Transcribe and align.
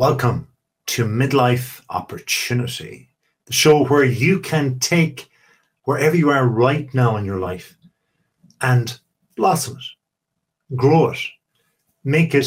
Welcome 0.00 0.48
to 0.86 1.04
Midlife 1.04 1.82
Opportunity, 1.90 3.10
the 3.44 3.52
show 3.52 3.84
where 3.84 4.02
you 4.02 4.40
can 4.40 4.78
take 4.78 5.28
wherever 5.84 6.16
you 6.16 6.30
are 6.30 6.48
right 6.48 6.88
now 6.94 7.18
in 7.18 7.26
your 7.26 7.38
life 7.38 7.76
and 8.62 8.98
blossom 9.36 9.76
it, 9.76 10.74
grow 10.74 11.10
it, 11.10 11.18
make 12.02 12.34
it 12.34 12.46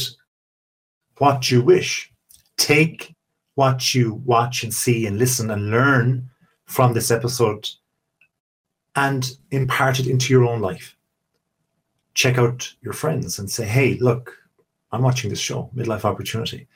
what 1.20 1.52
you 1.52 1.62
wish. 1.62 2.12
Take 2.58 3.14
what 3.54 3.94
you 3.94 4.16
watch 4.26 4.64
and 4.64 4.74
see 4.74 5.06
and 5.06 5.20
listen 5.20 5.52
and 5.52 5.70
learn 5.70 6.28
from 6.66 6.94
this 6.94 7.12
episode 7.12 7.70
and 8.96 9.38
impart 9.52 10.00
it 10.00 10.08
into 10.08 10.34
your 10.34 10.46
own 10.46 10.60
life. 10.60 10.98
Check 12.16 12.40
out 12.40 12.74
your 12.82 12.94
friends 12.94 13.38
and 13.38 13.48
say, 13.48 13.68
hey, 13.68 14.00
look, 14.00 14.36
I'm 14.92 15.04
watching 15.04 15.30
this 15.30 15.40
show, 15.40 15.70
Midlife 15.76 16.04
Opportunity 16.04 16.68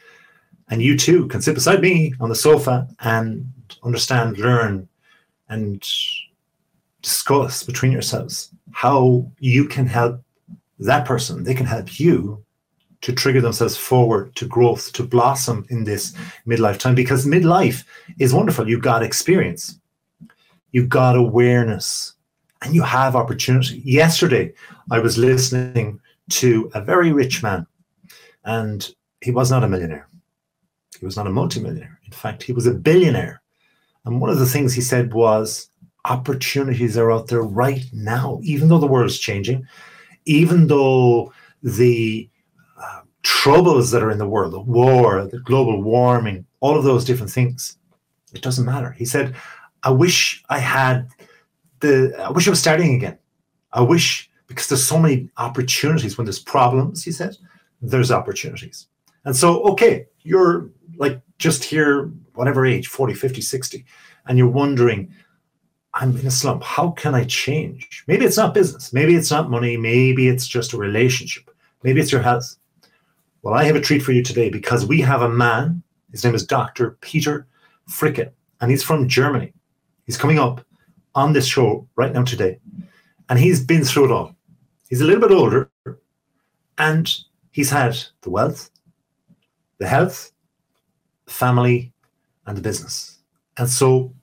and 0.70 0.82
you 0.82 0.98
too 0.98 1.28
can 1.28 1.42
sit 1.42 1.56
beside 1.56 1.82
me 1.82 2.14
on 2.20 2.30
the 2.30 2.36
sofa 2.36 2.88
and 3.00 3.52
understand, 3.84 4.38
learn, 4.38 4.88
and 5.50 5.88
discuss 7.02 7.64
between 7.64 7.92
yourselves 7.92 8.52
how 8.72 9.26
you 9.40 9.66
can 9.66 9.88
help 9.88 10.22
that 10.80 11.06
person. 11.06 11.44
They 11.44 11.54
can 11.54 11.66
help 11.66 12.00
you 12.00 12.44
to 13.02 13.14
trigger 13.14 13.42
themselves 13.42 13.78
forward 13.78 14.36
to 14.36 14.46
growth, 14.46 14.92
to 14.94 15.04
blossom 15.04 15.66
in 15.70 15.84
this 15.84 16.14
midlife 16.46 16.78
time 16.78 16.96
because 16.96 17.26
midlife 17.26 17.84
is 18.20 18.34
wonderful. 18.34 18.68
You've 18.68 18.82
got 18.82 19.04
experience, 19.04 19.80
you've 20.72 20.90
got 20.90 21.16
awareness, 21.16 22.14
and 22.64 22.74
you 22.74 22.82
have 22.82 23.16
opportunity. 23.16 23.82
Yesterday, 23.86 24.54
I 24.92 25.00
was 25.00 25.18
listening 25.18 26.00
to 26.30 26.70
a 26.74 26.82
very 26.82 27.14
rich 27.14 27.44
man, 27.44 27.68
and 28.44 28.94
he 29.22 29.32
was 29.32 29.52
not 29.52 29.64
a 29.64 29.70
millionaire 29.70 30.08
he 31.00 31.06
was 31.06 31.18
not 31.18 31.28
a 31.28 31.32
multimillionaire. 31.32 32.00
In 32.06 32.12
fact, 32.12 32.44
he 32.44 32.54
was 32.54 32.68
a 32.68 32.74
billionaire. 32.74 33.42
And 34.06 34.22
one 34.22 34.30
of 34.30 34.40
the 34.40 34.46
things 34.46 34.74
he 34.74 34.82
said 34.82 35.14
was 35.14 35.70
opportunities 36.06 36.98
are 36.98 37.12
out 37.12 37.28
there 37.28 37.44
right 37.44 37.84
now, 37.94 38.40
even 38.44 38.70
though 38.70 38.78
the 38.78 38.88
world 38.88 39.08
is 39.08 39.20
changing, 39.20 39.68
even 40.26 40.68
though 40.68 41.34
the 41.64 42.30
uh, 42.82 43.02
troubles 43.24 43.92
that 43.92 44.04
are 44.04 44.12
in 44.12 44.18
the 44.18 44.28
world, 44.28 44.54
the 44.54 44.60
war, 44.60 45.26
the 45.28 45.40
global 45.40 45.82
warming, 45.82 46.46
all 46.60 46.78
of 46.78 46.84
those 46.84 47.06
different 47.06 47.32
things, 47.32 47.78
it 48.34 48.42
doesn't 48.42 48.66
matter. 48.66 48.92
He 48.92 49.06
said, 49.06 49.36
I 49.84 49.92
wish 49.92 50.44
I 50.50 50.60
had 50.60 51.10
the, 51.80 52.16
I 52.20 52.32
wish 52.32 52.48
I 52.48 52.52
was 52.52 52.60
starting 52.60 52.96
again. 52.96 53.18
I 53.74 53.82
wish, 53.82 54.30
because 54.48 54.68
there's 54.68 54.86
so 54.86 55.00
many 55.00 55.30
opportunities 55.38 56.18
when 56.18 56.26
there's 56.26 56.40
problems, 56.40 57.04
he 57.04 57.12
said, 57.12 57.36
there's 57.82 58.12
opportunities. 58.12 58.88
And 59.26 59.36
so, 59.36 59.62
okay, 59.64 60.08
you're 60.22 60.70
like 60.98 61.22
just 61.38 61.64
here, 61.64 62.12
whatever 62.34 62.66
age, 62.66 62.88
40, 62.88 63.14
50, 63.14 63.42
60, 63.42 63.86
and 64.28 64.38
you're 64.38 64.48
wondering, 64.48 65.12
I'm 65.94 66.16
in 66.18 66.28
a 66.28 66.32
slump. 66.32 66.64
How 66.64 66.92
can 66.92 67.16
I 67.16 67.24
change? 67.24 68.04
Maybe 68.08 68.26
it's 68.26 68.38
not 68.38 68.54
business. 68.54 68.94
Maybe 68.94 69.16
it's 69.16 69.32
not 69.32 69.50
money. 69.50 69.78
Maybe 69.78 70.28
it's 70.28 70.48
just 70.48 70.74
a 70.74 70.78
relationship. 70.78 71.50
Maybe 71.84 72.00
it's 72.02 72.12
your 72.12 72.22
health. 72.22 72.56
Well, 73.42 73.56
I 73.56 73.64
have 73.64 73.76
a 73.76 73.82
treat 73.82 74.04
for 74.04 74.12
you 74.12 74.24
today 74.24 74.50
because 74.50 74.86
we 74.86 75.02
have 75.02 75.22
a 75.22 75.30
man. 75.30 75.82
His 76.12 76.24
name 76.24 76.36
is 76.36 76.46
Dr. 76.46 76.98
Peter 77.02 77.48
Fricke, 77.90 78.30
and 78.62 78.70
he's 78.70 78.84
from 78.84 79.08
Germany. 79.08 79.54
He's 80.06 80.18
coming 80.18 80.40
up 80.40 80.66
on 81.16 81.34
this 81.34 81.48
show 81.48 81.88
right 81.96 82.14
now 82.14 82.24
today, 82.24 82.60
and 83.30 83.40
he's 83.40 83.64
been 83.64 83.84
through 83.84 84.06
it 84.06 84.12
all. 84.12 84.36
He's 84.90 85.02
a 85.02 85.06
little 85.06 85.22
bit 85.22 85.36
older, 85.36 85.70
and 86.78 87.14
he's 87.52 87.70
had 87.70 87.98
the 88.22 88.30
wealth, 88.30 88.70
the 89.80 89.88
health, 89.88 90.32
family, 91.28 91.92
and 92.46 92.58
the 92.58 92.62
business. 92.62 93.20
And 93.58 93.70
so 93.70 94.14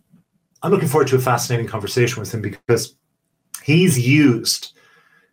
I'm 0.62 0.70
looking 0.70 0.88
forward 0.88 1.08
to 1.08 1.16
a 1.16 1.20
fascinating 1.20 1.66
conversation 1.66 2.20
with 2.20 2.32
him 2.32 2.40
because 2.40 2.96
he's 3.62 3.98
used 3.98 4.72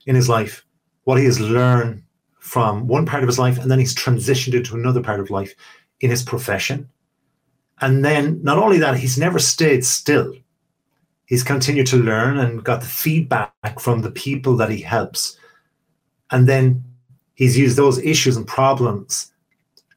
in 0.06 0.16
his 0.16 0.30
life 0.30 0.66
what 1.06 1.18
he 1.18 1.26
has 1.26 1.40
learned 1.40 2.04
from 2.40 2.88
one 2.88 3.06
part 3.06 3.24
of 3.24 3.28
his 3.28 3.40
life, 3.40 3.58
and 3.58 3.72
then 3.72 3.80
he's 3.80 3.96
transitioned 3.96 4.54
into 4.54 4.76
another 4.76 5.02
part 5.02 5.20
of 5.20 5.30
life 5.30 5.54
in 6.02 6.10
his 6.10 6.24
profession. 6.24 6.90
And 7.80 8.04
then 8.04 8.44
not 8.44 8.58
only 8.58 8.78
that, 8.80 8.98
he's 8.98 9.18
never 9.18 9.40
stayed 9.40 9.86
still. 9.86 10.36
He's 11.26 11.44
continued 11.44 11.88
to 11.88 11.98
learn 11.98 12.38
and 12.38 12.64
got 12.64 12.82
the 12.82 12.88
feedback 12.88 13.80
from 13.80 14.02
the 14.02 14.12
people 14.12 14.58
that 14.58 14.70
he 14.70 14.82
helps. 14.82 15.38
And 16.30 16.48
then 16.48 16.84
he's 17.36 17.58
used 17.58 17.78
those 17.78 18.00
issues 18.00 18.38
and 18.38 18.46
problems 18.46 19.32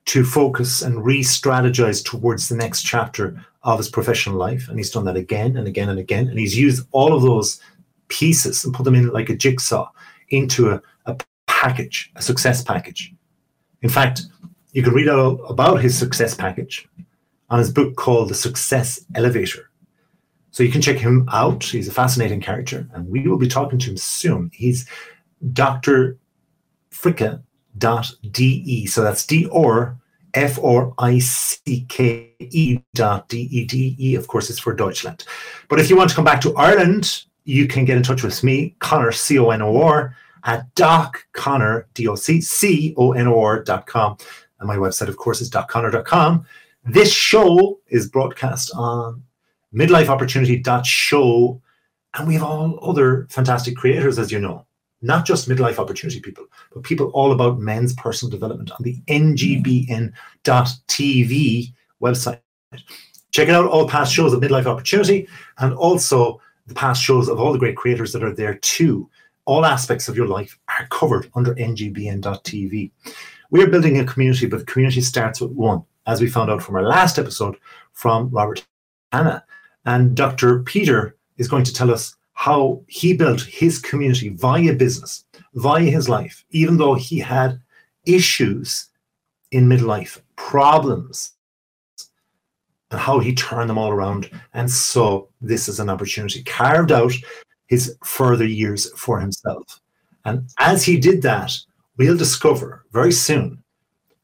to 0.06 0.24
focus 0.24 0.82
and 0.82 1.04
re 1.04 1.20
strategize 1.22 2.04
towards 2.04 2.48
the 2.48 2.56
next 2.56 2.82
chapter 2.82 3.44
of 3.62 3.78
his 3.78 3.88
professional 3.88 4.36
life. 4.36 4.68
And 4.68 4.78
he's 4.78 4.90
done 4.90 5.04
that 5.06 5.16
again 5.16 5.56
and 5.56 5.66
again 5.66 5.88
and 5.88 5.98
again. 5.98 6.28
And 6.28 6.38
he's 6.38 6.56
used 6.56 6.86
all 6.92 7.14
of 7.14 7.22
those 7.22 7.60
pieces 8.08 8.64
and 8.64 8.74
put 8.74 8.84
them 8.84 8.94
in 8.94 9.08
like 9.08 9.30
a 9.30 9.36
jigsaw 9.36 9.90
into 10.28 10.70
a, 10.70 10.82
a 11.06 11.16
package, 11.46 12.12
a 12.16 12.22
success 12.22 12.62
package. 12.62 13.14
In 13.82 13.88
fact, 13.88 14.22
you 14.72 14.82
can 14.82 14.92
read 14.92 15.08
out 15.08 15.40
about 15.48 15.80
his 15.80 15.96
success 15.96 16.34
package 16.34 16.86
on 17.50 17.58
his 17.58 17.70
book 17.70 17.96
called 17.96 18.28
The 18.28 18.34
Success 18.34 19.04
Elevator. 19.14 19.70
So 20.50 20.62
you 20.62 20.70
can 20.70 20.82
check 20.82 20.96
him 20.96 21.28
out. 21.32 21.64
He's 21.64 21.88
a 21.88 21.92
fascinating 21.92 22.40
character, 22.40 22.88
and 22.92 23.08
we 23.08 23.26
will 23.26 23.38
be 23.38 23.48
talking 23.48 23.78
to 23.80 23.90
him 23.90 23.96
soon. 23.96 24.50
He's 24.52 24.86
Dr. 25.52 26.16
Fricke 27.78 28.32
de. 28.32 28.86
So 28.86 29.02
that's 29.02 29.26
D 29.26 29.46
or 29.46 29.98
F 30.34 30.58
or 30.58 30.94
I 30.98 31.18
C 31.18 31.86
K 31.88 32.32
E 32.40 32.80
dot 32.94 33.28
D 33.28 33.48
E 33.50 33.64
D 33.64 33.96
E. 33.98 34.14
Of 34.14 34.26
course, 34.28 34.50
it's 34.50 34.58
for 34.58 34.74
Deutschland. 34.74 35.24
But 35.68 35.80
if 35.80 35.90
you 35.90 35.96
want 35.96 36.10
to 36.10 36.16
come 36.16 36.24
back 36.24 36.40
to 36.42 36.54
Ireland, 36.56 37.24
you 37.44 37.66
can 37.66 37.84
get 37.84 37.96
in 37.96 38.02
touch 38.02 38.22
with 38.22 38.42
me, 38.42 38.74
Conor 38.80 39.12
C 39.12 39.38
O 39.38 39.50
N 39.50 39.62
O 39.62 39.80
R, 39.82 40.16
at 40.44 40.74
Doc 40.74 41.24
Conor 41.32 41.86
D 41.94 42.08
O 42.08 42.14
C 42.14 42.40
C 42.40 42.94
O 42.96 43.12
N 43.12 43.28
O 43.28 43.40
R 43.40 43.62
dot 43.62 43.86
com. 43.86 44.16
And 44.60 44.68
my 44.68 44.76
website, 44.76 45.08
of 45.08 45.16
course, 45.16 45.40
is 45.40 45.50
docconor.com. 45.50 46.46
This 46.84 47.12
show 47.12 47.80
is 47.88 48.08
broadcast 48.08 48.70
on 48.74 49.22
midlife 49.74 50.08
opportunity 50.08 50.56
dot 50.56 50.86
show, 50.86 51.60
and 52.14 52.28
we 52.28 52.34
have 52.34 52.42
all 52.42 52.78
other 52.82 53.26
fantastic 53.30 53.76
creators, 53.76 54.18
as 54.18 54.30
you 54.30 54.38
know 54.38 54.66
not 55.04 55.26
just 55.26 55.48
midlife 55.48 55.78
opportunity 55.78 56.20
people, 56.20 56.46
but 56.72 56.82
people 56.82 57.10
all 57.10 57.32
about 57.32 57.58
men's 57.58 57.94
personal 57.94 58.30
development 58.30 58.70
on 58.70 58.78
the 58.80 58.96
ngbn.tv 59.06 60.12
website. 62.02 62.40
Check 63.30 63.48
it 63.48 63.54
out 63.54 63.66
all 63.66 63.88
past 63.88 64.12
shows 64.12 64.32
of 64.32 64.40
Midlife 64.40 64.66
Opportunity 64.66 65.28
and 65.58 65.74
also 65.74 66.40
the 66.66 66.74
past 66.74 67.02
shows 67.02 67.28
of 67.28 67.38
all 67.38 67.52
the 67.52 67.58
great 67.58 67.76
creators 67.76 68.12
that 68.12 68.22
are 68.22 68.32
there 68.32 68.54
too. 68.54 69.10
All 69.44 69.66
aspects 69.66 70.08
of 70.08 70.16
your 70.16 70.26
life 70.26 70.58
are 70.68 70.86
covered 70.86 71.30
under 71.34 71.54
ngbn.tv. 71.54 72.90
We 73.50 73.62
are 73.62 73.68
building 73.68 73.98
a 73.98 74.04
community, 74.06 74.46
but 74.46 74.60
the 74.60 74.64
community 74.64 75.00
starts 75.02 75.40
with 75.40 75.50
one, 75.52 75.82
as 76.06 76.20
we 76.20 76.28
found 76.28 76.50
out 76.50 76.62
from 76.62 76.76
our 76.76 76.82
last 76.82 77.18
episode 77.18 77.56
from 77.92 78.30
Robert 78.30 78.64
Hanna. 79.12 79.44
And 79.84 80.16
Dr. 80.16 80.62
Peter 80.62 81.16
is 81.36 81.48
going 81.48 81.64
to 81.64 81.74
tell 81.74 81.90
us 81.90 82.16
how 82.34 82.82
he 82.88 83.16
built 83.16 83.40
his 83.42 83.78
community 83.78 84.28
via 84.28 84.72
business, 84.74 85.24
via 85.54 85.90
his 85.90 86.08
life, 86.08 86.44
even 86.50 86.76
though 86.76 86.94
he 86.94 87.18
had 87.18 87.60
issues 88.04 88.88
in 89.50 89.68
midlife, 89.68 90.20
problems, 90.36 91.32
and 92.90 93.00
how 93.00 93.18
he 93.18 93.34
turned 93.34 93.70
them 93.70 93.78
all 93.78 93.90
around 93.90 94.30
and 94.52 94.70
saw 94.70 95.24
this 95.40 95.68
as 95.68 95.80
an 95.80 95.88
opportunity, 95.88 96.42
carved 96.42 96.92
out 96.92 97.12
his 97.66 97.96
further 98.04 98.46
years 98.46 98.92
for 98.92 99.18
himself. 99.18 99.80
And 100.24 100.48
as 100.58 100.84
he 100.84 100.98
did 100.98 101.22
that, 101.22 101.56
we'll 101.96 102.16
discover 102.16 102.84
very 102.92 103.12
soon 103.12 103.62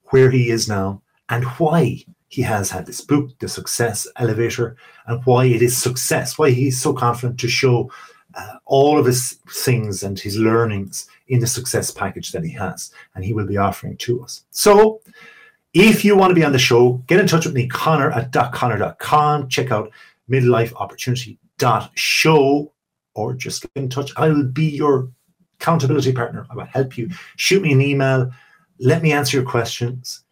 where 0.06 0.30
he 0.30 0.50
is 0.50 0.68
now 0.68 1.02
and 1.28 1.44
why 1.44 2.04
he 2.30 2.40
has 2.42 2.70
had 2.70 2.86
this 2.86 3.00
book, 3.00 3.36
The 3.40 3.48
Success 3.48 4.06
Elevator, 4.16 4.76
and 5.06 5.20
why 5.24 5.46
it 5.46 5.62
is 5.62 5.76
success, 5.76 6.38
why 6.38 6.50
he's 6.50 6.80
so 6.80 6.92
confident 6.92 7.40
to 7.40 7.48
show 7.48 7.90
uh, 8.34 8.52
all 8.66 9.00
of 9.00 9.06
his 9.06 9.38
things 9.50 10.04
and 10.04 10.16
his 10.18 10.36
learnings 10.36 11.08
in 11.26 11.40
the 11.40 11.48
success 11.48 11.90
package 11.90 12.30
that 12.30 12.44
he 12.44 12.52
has, 12.52 12.92
and 13.16 13.24
he 13.24 13.32
will 13.32 13.46
be 13.46 13.56
offering 13.56 13.96
to 13.96 14.22
us. 14.22 14.44
So, 14.52 15.00
if 15.74 16.04
you 16.04 16.16
want 16.16 16.30
to 16.30 16.36
be 16.36 16.44
on 16.44 16.52
the 16.52 16.58
show, 16.58 17.02
get 17.08 17.18
in 17.18 17.26
touch 17.26 17.46
with 17.46 17.54
me, 17.54 17.66
Conor 17.66 18.12
at 18.12 18.30
docconor.com. 18.30 19.48
Check 19.48 19.72
out 19.72 19.90
midlifeopportunity.show 20.30 22.72
or 23.14 23.34
just 23.34 23.62
get 23.62 23.72
in 23.74 23.88
touch. 23.88 24.12
I 24.16 24.28
will 24.28 24.44
be 24.44 24.66
your 24.66 25.10
accountability 25.60 26.12
partner. 26.12 26.46
I 26.48 26.54
will 26.54 26.66
help 26.66 26.96
you. 26.96 27.10
Shoot 27.36 27.62
me 27.62 27.72
an 27.72 27.80
email. 27.80 28.30
Let 28.78 29.02
me 29.02 29.10
answer 29.12 29.36
your 29.36 29.46
questions 29.46 30.22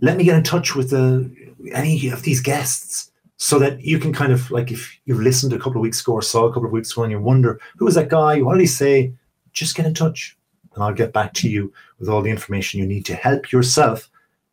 let 0.00 0.16
me 0.16 0.24
get 0.24 0.36
in 0.36 0.42
touch 0.42 0.74
with 0.74 0.90
the, 0.90 1.30
any 1.72 2.08
of 2.08 2.22
these 2.22 2.40
guests 2.40 3.10
so 3.36 3.58
that 3.58 3.80
you 3.82 3.98
can 3.98 4.12
kind 4.12 4.32
of 4.32 4.50
like 4.50 4.70
if 4.70 4.98
you've 5.04 5.20
listened 5.20 5.52
a 5.52 5.58
couple 5.58 5.76
of 5.76 5.82
weeks 5.82 6.00
ago 6.00 6.12
or 6.12 6.22
saw 6.22 6.44
a 6.44 6.52
couple 6.52 6.66
of 6.66 6.72
weeks 6.72 6.92
ago 6.92 7.02
and 7.02 7.12
you 7.12 7.20
wonder 7.20 7.58
who 7.78 7.86
is 7.86 7.94
that 7.94 8.10
guy 8.10 8.42
what 8.42 8.54
did 8.54 8.60
he 8.60 8.66
say 8.66 9.12
just 9.52 9.74
get 9.74 9.86
in 9.86 9.94
touch 9.94 10.36
and 10.74 10.84
i'll 10.84 10.92
get 10.92 11.12
back 11.12 11.32
to 11.32 11.48
you 11.48 11.72
with 11.98 12.08
all 12.08 12.20
the 12.20 12.28
information 12.30 12.78
you 12.78 12.86
need 12.86 13.06
to 13.06 13.14
help 13.14 13.50
yourself 13.50 14.10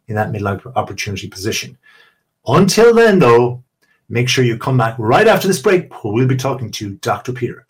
in 0.07 0.15
that 0.15 0.31
midlife 0.31 0.65
opportunity 0.75 1.27
position. 1.27 1.77
Until 2.45 2.93
then, 2.93 3.19
though, 3.19 3.63
make 4.09 4.29
sure 4.29 4.43
you 4.43 4.57
come 4.57 4.77
back 4.77 4.95
right 4.97 5.27
after 5.27 5.47
this 5.47 5.61
break 5.61 6.03
where 6.03 6.13
we'll 6.13 6.27
be 6.27 6.37
talking 6.37 6.71
to 6.71 6.95
Dr. 6.95 7.33
Peter. 7.33 7.66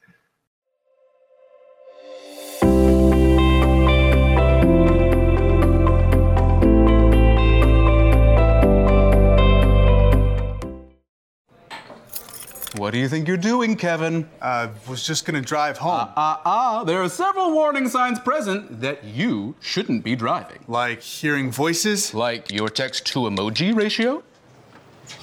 What 12.77 12.93
do 12.93 12.99
you 12.99 13.09
think 13.09 13.27
you're 13.27 13.37
doing, 13.37 13.75
Kevin? 13.75 14.29
I 14.39 14.65
uh, 14.65 14.69
was 14.87 15.03
just 15.03 15.25
gonna 15.25 15.41
drive 15.41 15.79
home. 15.79 16.09
Ah, 16.15 16.37
uh, 16.37 16.41
ah, 16.45 16.79
uh, 16.79 16.83
there 16.83 17.01
are 17.01 17.09
several 17.09 17.51
warning 17.51 17.89
signs 17.89 18.19
present 18.19 18.81
that 18.81 19.03
you 19.03 19.55
shouldn't 19.59 20.03
be 20.03 20.15
driving. 20.15 20.59
Like 20.67 21.01
hearing 21.01 21.51
voices? 21.51 22.13
Like 22.13 22.51
your 22.51 22.69
text 22.69 23.07
to 23.07 23.21
emoji 23.21 23.75
ratio? 23.75 24.23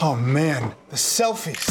Oh 0.00 0.16
man, 0.16 0.74
the 0.90 0.96
selfies. 0.96 1.70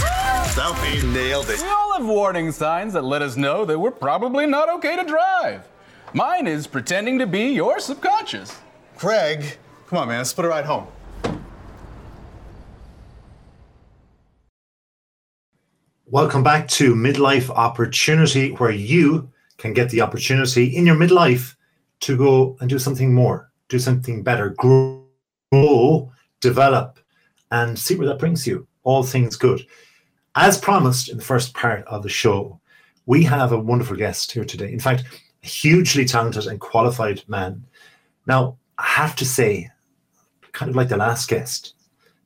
Selfie 0.56 1.04
nailed 1.12 1.50
it. 1.50 1.60
We 1.62 1.68
all 1.68 1.98
have 1.98 2.08
warning 2.08 2.54
signs 2.54 2.94
that 2.94 3.04
let 3.04 3.22
us 3.22 3.36
know 3.36 3.66
that 3.66 3.78
we're 3.78 3.92
probably 3.92 4.46
not 4.46 4.70
okay 4.76 4.96
to 4.96 5.04
drive. 5.04 5.68
Mine 6.14 6.48
is 6.48 6.66
pretending 6.66 7.20
to 7.20 7.28
be 7.28 7.52
your 7.52 7.80
subconscious. 7.80 8.58
Craig, 8.96 9.58
come 9.88 10.00
on, 10.00 10.08
man, 10.08 10.20
let's 10.20 10.32
put 10.32 10.46
a 10.46 10.48
ride 10.48 10.66
home. 10.66 10.88
Welcome 16.14 16.44
back 16.44 16.68
to 16.68 16.94
Midlife 16.94 17.50
Opportunity, 17.50 18.52
where 18.52 18.70
you 18.70 19.32
can 19.58 19.74
get 19.74 19.90
the 19.90 20.02
opportunity 20.02 20.66
in 20.66 20.86
your 20.86 20.96
midlife 20.96 21.56
to 22.02 22.16
go 22.16 22.56
and 22.60 22.70
do 22.70 22.78
something 22.78 23.12
more, 23.12 23.52
do 23.68 23.80
something 23.80 24.22
better, 24.22 24.50
grow, 24.50 26.12
develop, 26.40 27.00
and 27.50 27.80
see 27.80 27.96
where 27.96 28.08
that 28.08 28.20
brings 28.20 28.46
you. 28.46 28.68
All 28.84 29.02
things 29.02 29.36
good. 29.36 29.66
As 30.36 30.60
promised 30.60 31.10
in 31.10 31.18
the 31.18 31.24
first 31.24 31.56
part 31.56 31.84
of 31.88 32.04
the 32.04 32.10
show, 32.10 32.62
we 33.08 33.24
have 33.24 33.52
a 33.52 33.58
wonderful 33.58 33.98
guest 33.98 34.32
here 34.32 34.46
today. 34.46 34.72
In 34.72 34.80
fact, 34.80 35.06
a 35.44 35.48
hugely 35.48 36.06
talented 36.06 36.46
and 36.46 36.60
qualified 36.60 37.24
man. 37.28 37.66
Now, 38.28 38.60
I 38.78 38.86
have 38.86 39.16
to 39.16 39.26
say, 39.26 39.72
kind 40.52 40.70
of 40.70 40.76
like 40.76 40.90
the 40.90 40.98
last 40.98 41.28
guest, 41.28 41.74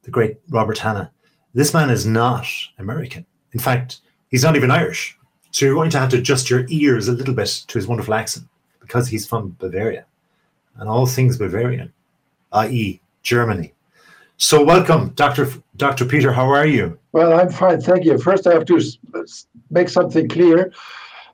the 0.02 0.12
great 0.12 0.40
Robert 0.50 0.78
Hanna, 0.78 1.10
this 1.54 1.74
man 1.74 1.90
is 1.90 2.06
not 2.06 2.48
American 2.80 3.26
in 3.54 3.60
fact, 3.60 4.02
he's 4.30 4.44
not 4.44 4.56
even 4.56 4.72
Irish. 4.72 5.18
So 5.52 5.66
you're 5.66 5.76
going 5.76 5.90
to 5.92 6.00
have 6.00 6.10
to 6.10 6.18
adjust 6.18 6.50
your 6.50 6.66
ears 6.70 7.08
a 7.08 7.14
little 7.14 7.34
bit 7.34 7.48
to 7.68 7.78
his 7.78 7.88
wonderful 7.88 8.14
accent 8.14 8.48
because 8.80 9.08
he's 9.08 9.26
from 9.26 9.56
Bavaria 9.60 10.06
and 10.76 10.90
all 10.90 11.06
things 11.06 11.38
Bavarian, 11.38 11.92
i.e., 12.54 13.02
Germany. 13.24 13.74
So 14.38 14.64
welcome, 14.64 15.10
Dr. 15.16 15.52
Dr. 15.78 16.06
Peter. 16.06 16.32
How 16.32 16.48
are 16.48 16.68
you? 16.68 16.98
Well, 17.12 17.40
I'm 17.40 17.50
fine, 17.50 17.82
thank 17.82 18.06
you. 18.06 18.18
First, 18.20 18.46
I 18.46 18.54
have 18.54 18.66
to 18.66 18.82
make 19.72 19.90
something 19.90 20.30
clear. 20.30 20.72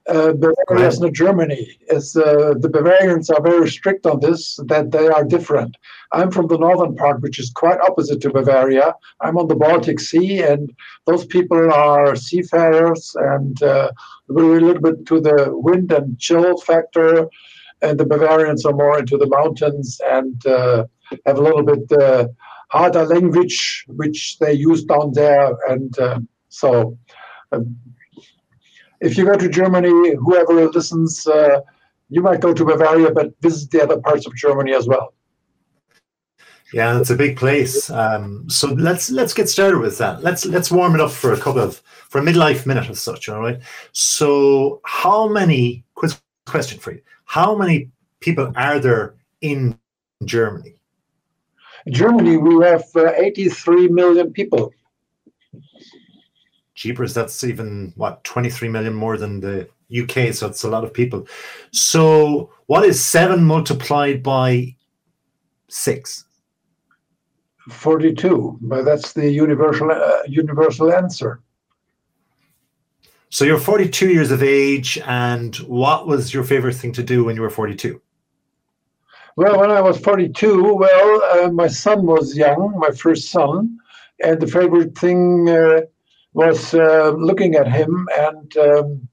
Uh, 0.10 0.34
Bavaria 0.34 0.88
is 0.88 1.00
not 1.00 1.14
Germany. 1.14 1.78
As 1.90 2.16
uh, 2.16 2.54
the 2.60 2.68
Bavarians 2.68 3.30
are 3.30 3.42
very 3.42 3.70
strict 3.70 4.06
on 4.06 4.20
this, 4.20 4.60
that 4.66 4.92
they 4.92 5.08
are 5.08 5.24
different. 5.24 5.78
I'm 6.12 6.30
from 6.30 6.48
the 6.48 6.58
northern 6.58 6.96
part, 6.96 7.22
which 7.22 7.40
is 7.40 7.52
quite 7.52 7.80
opposite 7.80 8.20
to 8.22 8.30
Bavaria. 8.30 8.96
I'm 9.22 9.38
on 9.38 9.48
the 9.48 9.56
Baltic 9.56 10.02
Sea, 10.02 10.42
and 10.44 10.76
those 11.06 11.26
people 11.26 11.72
are 11.74 12.16
seafarers 12.18 13.16
and 13.16 13.64
uh, 13.64 13.92
we're 14.28 14.58
a 14.58 14.62
little 14.62 14.82
bit 14.82 15.06
to 15.06 15.22
the 15.22 15.50
wind 15.52 15.92
and 15.92 16.20
chill 16.20 16.58
factor. 16.58 17.30
And 17.82 17.98
the 18.00 18.06
Bavarians 18.06 18.66
are 18.66 18.74
more 18.74 19.00
into 19.00 19.18
the 19.18 19.28
mountains 19.28 20.00
and 20.06 20.46
uh, 20.46 20.86
have 21.26 21.38
a 21.38 21.42
little 21.42 21.64
bit 21.64 21.92
uh, 21.92 22.28
harder 22.70 23.06
language, 23.06 23.86
which 23.88 24.38
they 24.40 24.54
use 24.54 24.84
down 24.84 25.14
there. 25.14 25.56
And 25.70 25.98
uh, 26.00 26.20
so 26.50 26.98
um, 27.52 27.78
if 29.02 29.18
you 29.18 29.26
go 29.26 29.36
to 29.36 29.50
Germany, 29.50 30.16
whoever 30.16 30.70
listens, 30.70 31.26
uh, 31.28 31.62
you 32.10 32.22
might 32.22 32.42
go 32.42 32.54
to 32.54 32.66
Bavaria, 32.66 33.12
but 33.12 33.34
visit 33.42 33.72
the 33.72 33.84
other 33.84 34.00
parts 34.00 34.26
of 34.26 34.36
Germany 34.36 34.74
as 34.74 34.88
well. 34.88 35.14
Yeah, 36.74 37.00
it's 37.00 37.12
a 37.12 37.16
big 37.16 37.38
place. 37.38 37.92
Um, 37.92 38.50
so 38.50 38.70
let's 38.70 39.12
let's 39.12 39.34
get 39.34 39.48
started 39.48 39.80
with 39.80 40.00
that. 40.00 40.24
Let's 40.24 40.44
let's 40.46 40.72
warm 40.72 40.96
it 40.96 41.02
up 41.02 41.12
for 41.12 41.32
a 41.32 41.40
couple 41.40 41.62
of 41.62 41.78
for 42.10 42.20
a 42.20 42.24
midlife 42.24 42.66
minute 42.66 42.90
as 42.90 43.00
such. 43.00 43.30
All 43.30 43.40
right. 43.40 43.60
So, 43.92 44.82
how 44.84 45.28
many 45.28 45.86
quiz 45.94 46.20
question 46.48 46.80
for 46.80 46.94
you? 46.94 47.02
How 47.26 47.56
many 47.56 47.92
people 48.22 48.52
are 48.56 48.80
there 48.80 49.16
in 49.42 49.78
Germany? 50.26 50.76
In 51.86 51.94
Germany, 51.94 52.38
we 52.38 52.66
have 52.66 52.86
uh, 52.96 53.12
83 53.16 53.90
million 53.90 54.34
people 54.34 54.74
jeepers, 56.84 57.14
that's 57.14 57.44
even 57.44 57.94
what 57.96 58.24
23 58.24 58.68
million 58.70 58.94
more 58.94 59.18
than 59.18 59.40
the 59.40 59.70
UK. 60.02 60.34
So 60.34 60.48
it's 60.48 60.64
a 60.64 60.70
lot 60.70 60.84
of 60.84 60.94
people. 60.94 61.26
So 61.72 62.52
what 62.68 62.84
is 62.86 63.04
seven 63.04 63.44
multiplied 63.44 64.22
by 64.22 64.76
six? 65.70 66.26
42 67.70 68.60
but 68.62 68.84
that's 68.84 69.14
the 69.14 69.32
universal 69.32 69.90
uh, 69.90 70.18
universal 70.28 70.92
answer 70.92 71.40
so 73.30 73.46
you're 73.46 73.58
42 73.58 74.10
years 74.10 74.32
of 74.32 74.44
age 74.44 75.00
and 75.06 75.56
what 75.56 76.06
was 76.06 76.34
your 76.34 76.44
favorite 76.44 76.76
thing 76.76 76.92
to 76.92 77.04
do 77.04 77.24
when 77.24 77.38
you 77.38 77.42
were 77.42 77.50
42 77.50 78.02
well 79.38 79.60
when 79.62 79.72
i 79.72 79.80
was 79.80 79.98
42 79.98 80.74
well 80.74 81.24
uh, 81.24 81.52
my 81.52 81.68
son 81.68 82.06
was 82.06 82.36
young 82.36 82.74
my 82.78 82.90
first 82.90 83.32
son 83.32 83.78
and 84.22 84.42
the 84.42 84.48
favorite 84.48 84.98
thing 84.98 85.50
uh, 85.50 85.82
was 86.34 86.74
uh, 86.74 87.12
looking 87.18 87.56
at 87.56 87.72
him 87.72 88.08
and 88.18 88.58
um, 88.58 89.08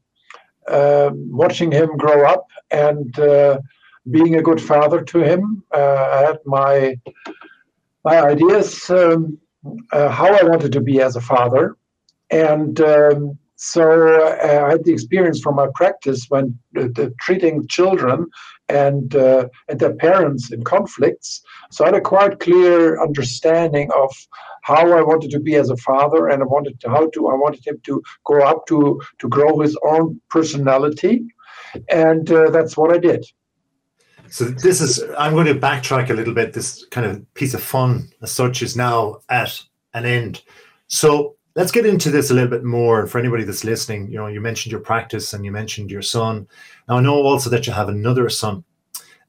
uh, 0.69 1.11
watching 1.15 1.71
him 1.73 1.97
grow 1.97 2.27
up 2.27 2.47
and 2.71 3.19
uh, 3.19 3.59
being 4.11 4.37
a 4.37 4.43
good 4.43 4.61
father 4.61 5.03
to 5.03 5.19
him. 5.21 5.63
Uh, 5.75 6.09
I 6.13 6.21
had 6.27 6.39
my 6.47 6.99
my 8.05 8.21
ideas 8.21 8.89
um, 8.89 9.39
uh, 9.93 10.09
how 10.09 10.33
I 10.33 10.43
wanted 10.43 10.73
to 10.73 10.81
be 10.81 11.01
as 11.03 11.17
a 11.17 11.21
father, 11.21 11.77
and 12.31 12.81
um, 12.81 13.39
so 13.57 13.85
I 14.43 14.71
had 14.71 14.85
the 14.85 14.93
experience 14.93 15.41
from 15.41 15.57
my 15.57 15.67
practice 15.75 16.25
when 16.31 16.59
treating 17.21 17.67
children 17.69 18.27
and 18.71 19.15
and 19.15 19.81
their 19.81 19.95
parents 19.95 20.53
in 20.53 20.65
conflicts. 20.65 21.43
So 21.71 21.85
I 21.85 21.89
had 21.89 21.97
a 21.97 22.01
quite 22.01 22.41
clear 22.41 23.01
understanding 23.03 23.91
of 23.93 24.11
how 24.63 24.93
I 24.93 25.03
wanted 25.03 25.31
to 25.33 25.41
be 25.41 25.57
as 25.57 25.71
a 25.71 25.77
father, 25.77 26.29
and 26.29 26.43
I 26.43 26.47
wanted 26.47 26.81
to, 26.81 26.91
how 26.91 27.09
to 27.09 27.29
I 27.29 27.35
wanted 27.35 27.67
him 27.67 27.81
to 27.85 28.03
grow 28.25 28.45
up 28.47 28.67
to 28.69 29.01
to 29.19 29.29
grow 29.29 29.61
his 29.61 29.77
own 29.85 30.21
personality, 30.31 31.25
and 31.89 32.31
uh, 32.31 32.51
that's 32.51 32.77
what 32.77 32.93
I 32.93 32.99
did. 32.99 33.27
So 34.31 34.45
this 34.45 34.81
is 34.81 35.03
I'm 35.19 35.33
going 35.33 35.47
to 35.47 35.55
backtrack 35.55 36.11
a 36.11 36.15
little 36.15 36.35
bit. 36.35 36.53
This 36.53 36.85
kind 36.91 37.07
of 37.07 37.35
piece 37.35 37.55
of 37.55 37.63
fun 37.63 38.11
as 38.23 38.31
such 38.31 38.63
is 38.63 38.77
now 38.77 39.21
at 39.29 39.61
an 39.93 40.05
end. 40.05 40.43
So 40.87 41.37
let's 41.55 41.73
get 41.73 41.87
into 41.87 42.11
this 42.11 42.31
a 42.31 42.35
little 42.35 42.51
bit 42.51 42.65
more. 42.65 43.01
And 43.01 43.11
For 43.11 43.19
anybody 43.19 43.45
that's 43.45 43.65
listening, 43.65 44.11
you 44.11 44.19
know, 44.19 44.27
you 44.27 44.41
mentioned 44.41 44.73
your 44.73 44.81
practice 44.81 45.33
and 45.33 45.45
you 45.45 45.53
mentioned 45.53 45.91
your 45.91 46.03
son. 46.03 46.47
Now 46.89 46.97
I 46.97 47.01
know 47.01 47.15
also 47.23 47.51
that 47.51 47.67
you 47.67 47.73
have 47.73 47.89
another 47.89 48.29
son. 48.29 48.65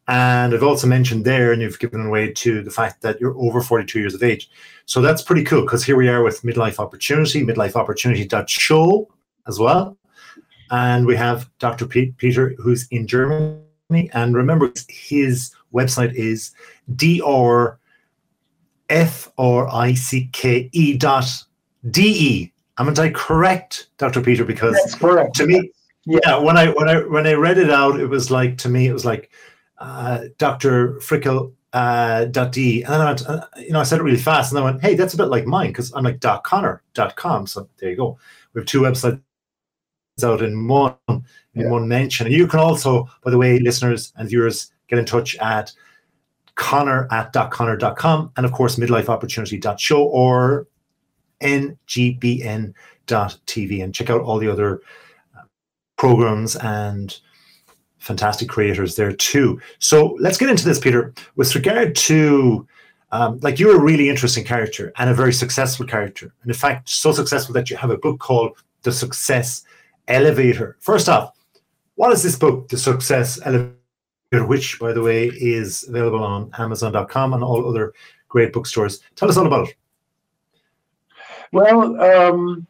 And 0.07 0.53
I've 0.53 0.63
also 0.63 0.87
mentioned 0.87 1.25
there, 1.25 1.53
and 1.53 1.61
you've 1.61 1.79
given 1.79 2.05
away 2.05 2.33
to 2.33 2.63
the 2.63 2.71
fact 2.71 3.01
that 3.01 3.21
you're 3.21 3.37
over 3.37 3.61
42 3.61 3.99
years 3.99 4.13
of 4.13 4.23
age. 4.23 4.49
So 4.85 4.99
that's 4.99 5.21
pretty 5.21 5.43
cool 5.43 5.61
because 5.61 5.85
here 5.85 5.95
we 5.95 6.09
are 6.09 6.23
with 6.23 6.41
Midlife 6.41 6.79
Opportunity, 6.79 7.45
midlifeopportunity.show 7.45 9.07
as 9.47 9.59
well. 9.59 9.97
And 10.71 11.05
we 11.05 11.15
have 11.15 11.49
Dr. 11.59 11.85
Peter, 11.85 12.55
who's 12.57 12.87
in 12.89 13.07
Germany. 13.07 13.61
And 14.13 14.35
remember, 14.35 14.73
his 14.89 15.55
website 15.73 16.13
is 16.13 16.51
dr 16.95 17.79
f 18.89 19.31
r 19.37 19.69
i 19.69 19.93
c 19.93 20.29
k 20.33 20.69
e 20.73 20.97
dot 20.97 21.25
d 21.89 22.01
e. 22.03 22.53
I'm 22.77 22.89
I 22.97 23.09
correct, 23.09 23.87
Dr. 23.97 24.21
Peter? 24.21 24.45
Because 24.45 24.73
That's 24.73 24.95
correct. 24.95 25.35
to 25.35 25.45
me, 25.45 25.71
yeah, 26.05 26.37
when 26.37 26.57
I 26.57 26.69
when 26.69 26.89
I 26.89 27.01
when 27.01 27.27
I 27.27 27.33
read 27.33 27.57
it 27.57 27.69
out, 27.69 27.99
it 27.99 28.07
was 28.07 28.31
like 28.31 28.57
to 28.59 28.69
me, 28.69 28.87
it 28.87 28.93
was 28.93 29.05
like 29.05 29.31
uh, 29.77 30.25
Dr. 30.37 30.95
Frickel 30.95 31.53
uh, 31.73 32.25
.d, 32.25 32.83
and 32.83 32.93
then 32.93 33.01
I 33.01 33.05
went, 33.05 33.27
uh, 33.27 33.45
you 33.57 33.71
know, 33.71 33.79
I 33.79 33.83
said 33.83 33.99
it 33.99 34.03
really 34.03 34.17
fast, 34.17 34.51
and 34.51 34.59
I 34.59 34.63
went, 34.63 34.81
hey, 34.81 34.95
that's 34.95 35.13
a 35.13 35.17
bit 35.17 35.25
like 35.25 35.45
mine 35.45 35.67
because 35.67 35.93
I'm 35.93 36.03
like 36.03 36.19
dot 36.19 36.43
.conor.com. 36.43 37.47
So 37.47 37.69
there 37.77 37.91
you 37.91 37.95
go. 37.95 38.17
We 38.53 38.61
have 38.61 38.67
two 38.67 38.81
websites 38.81 39.21
out 40.23 40.41
in 40.41 40.67
one 40.67 40.95
in 41.07 41.23
yeah. 41.55 41.69
one 41.69 41.87
mention. 41.87 42.27
And 42.27 42.35
you 42.35 42.47
can 42.47 42.59
also, 42.59 43.09
by 43.23 43.31
the 43.31 43.37
way, 43.37 43.59
listeners 43.59 44.13
and 44.17 44.27
viewers, 44.27 44.71
get 44.87 44.99
in 44.99 45.05
touch 45.05 45.35
at 45.37 45.71
conor 46.55 47.07
at 47.11 47.31
.conor.com 47.33 48.31
and 48.35 48.45
of 48.45 48.51
course 48.51 48.75
midlifeopportunity.show 48.75 50.03
or 50.03 50.67
ngbn.tv 51.41 52.73
and 53.83 53.93
check 53.93 54.09
out 54.09 54.21
all 54.21 54.39
the 54.39 54.51
other 54.51 54.81
uh, 55.37 55.41
programs 55.97 56.55
and 56.57 57.19
fantastic 57.99 58.49
creators 58.49 58.95
there 58.95 59.13
too. 59.13 59.61
So 59.79 60.17
let's 60.19 60.37
get 60.37 60.49
into 60.49 60.65
this, 60.65 60.79
Peter. 60.79 61.13
With 61.35 61.53
regard 61.55 61.95
to 61.95 62.67
um, 63.11 63.39
like 63.41 63.59
you're 63.59 63.75
a 63.75 63.81
really 63.81 64.09
interesting 64.09 64.43
character 64.43 64.93
and 64.97 65.09
a 65.09 65.13
very 65.13 65.33
successful 65.33 65.85
character. 65.85 66.33
And 66.41 66.51
in 66.51 66.57
fact, 66.57 66.89
so 66.89 67.11
successful 67.11 67.53
that 67.53 67.69
you 67.69 67.77
have 67.77 67.89
a 67.89 67.97
book 67.97 68.19
called 68.19 68.57
The 68.83 68.91
Success 68.91 69.63
Elevator. 70.07 70.77
First 70.79 71.09
off, 71.09 71.37
what 71.95 72.13
is 72.13 72.23
this 72.23 72.37
book, 72.37 72.69
The 72.69 72.77
Success 72.77 73.39
Elevator, 73.45 73.75
which, 74.47 74.79
by 74.79 74.93
the 74.93 75.01
way, 75.01 75.27
is 75.27 75.87
available 75.87 76.23
on 76.23 76.51
Amazon.com 76.57 77.33
and 77.33 77.43
all 77.43 77.67
other 77.67 77.93
great 78.29 78.53
bookstores? 78.53 79.01
Tell 79.15 79.29
us 79.29 79.37
all 79.37 79.47
about 79.47 79.67
it. 79.67 79.75
Well, 81.51 82.01
um, 82.01 82.65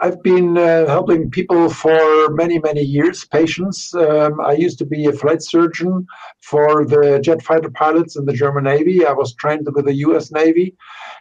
I've 0.00 0.22
been 0.22 0.56
uh, 0.56 0.86
helping 0.86 1.30
people 1.30 1.68
for 1.68 2.30
many, 2.30 2.58
many 2.58 2.80
years, 2.80 3.24
patients. 3.26 3.94
Um, 3.94 4.40
I 4.40 4.52
used 4.52 4.78
to 4.78 4.86
be 4.86 5.06
a 5.06 5.12
flight 5.12 5.42
surgeon 5.42 6.06
for 6.40 6.84
the 6.86 7.20
jet 7.22 7.42
fighter 7.42 7.70
pilots 7.70 8.16
in 8.16 8.24
the 8.24 8.32
German 8.32 8.64
Navy. 8.64 9.04
I 9.06 9.12
was 9.12 9.34
trained 9.34 9.68
with 9.72 9.84
the 9.84 9.94
US 10.06 10.32
Navy. 10.32 10.74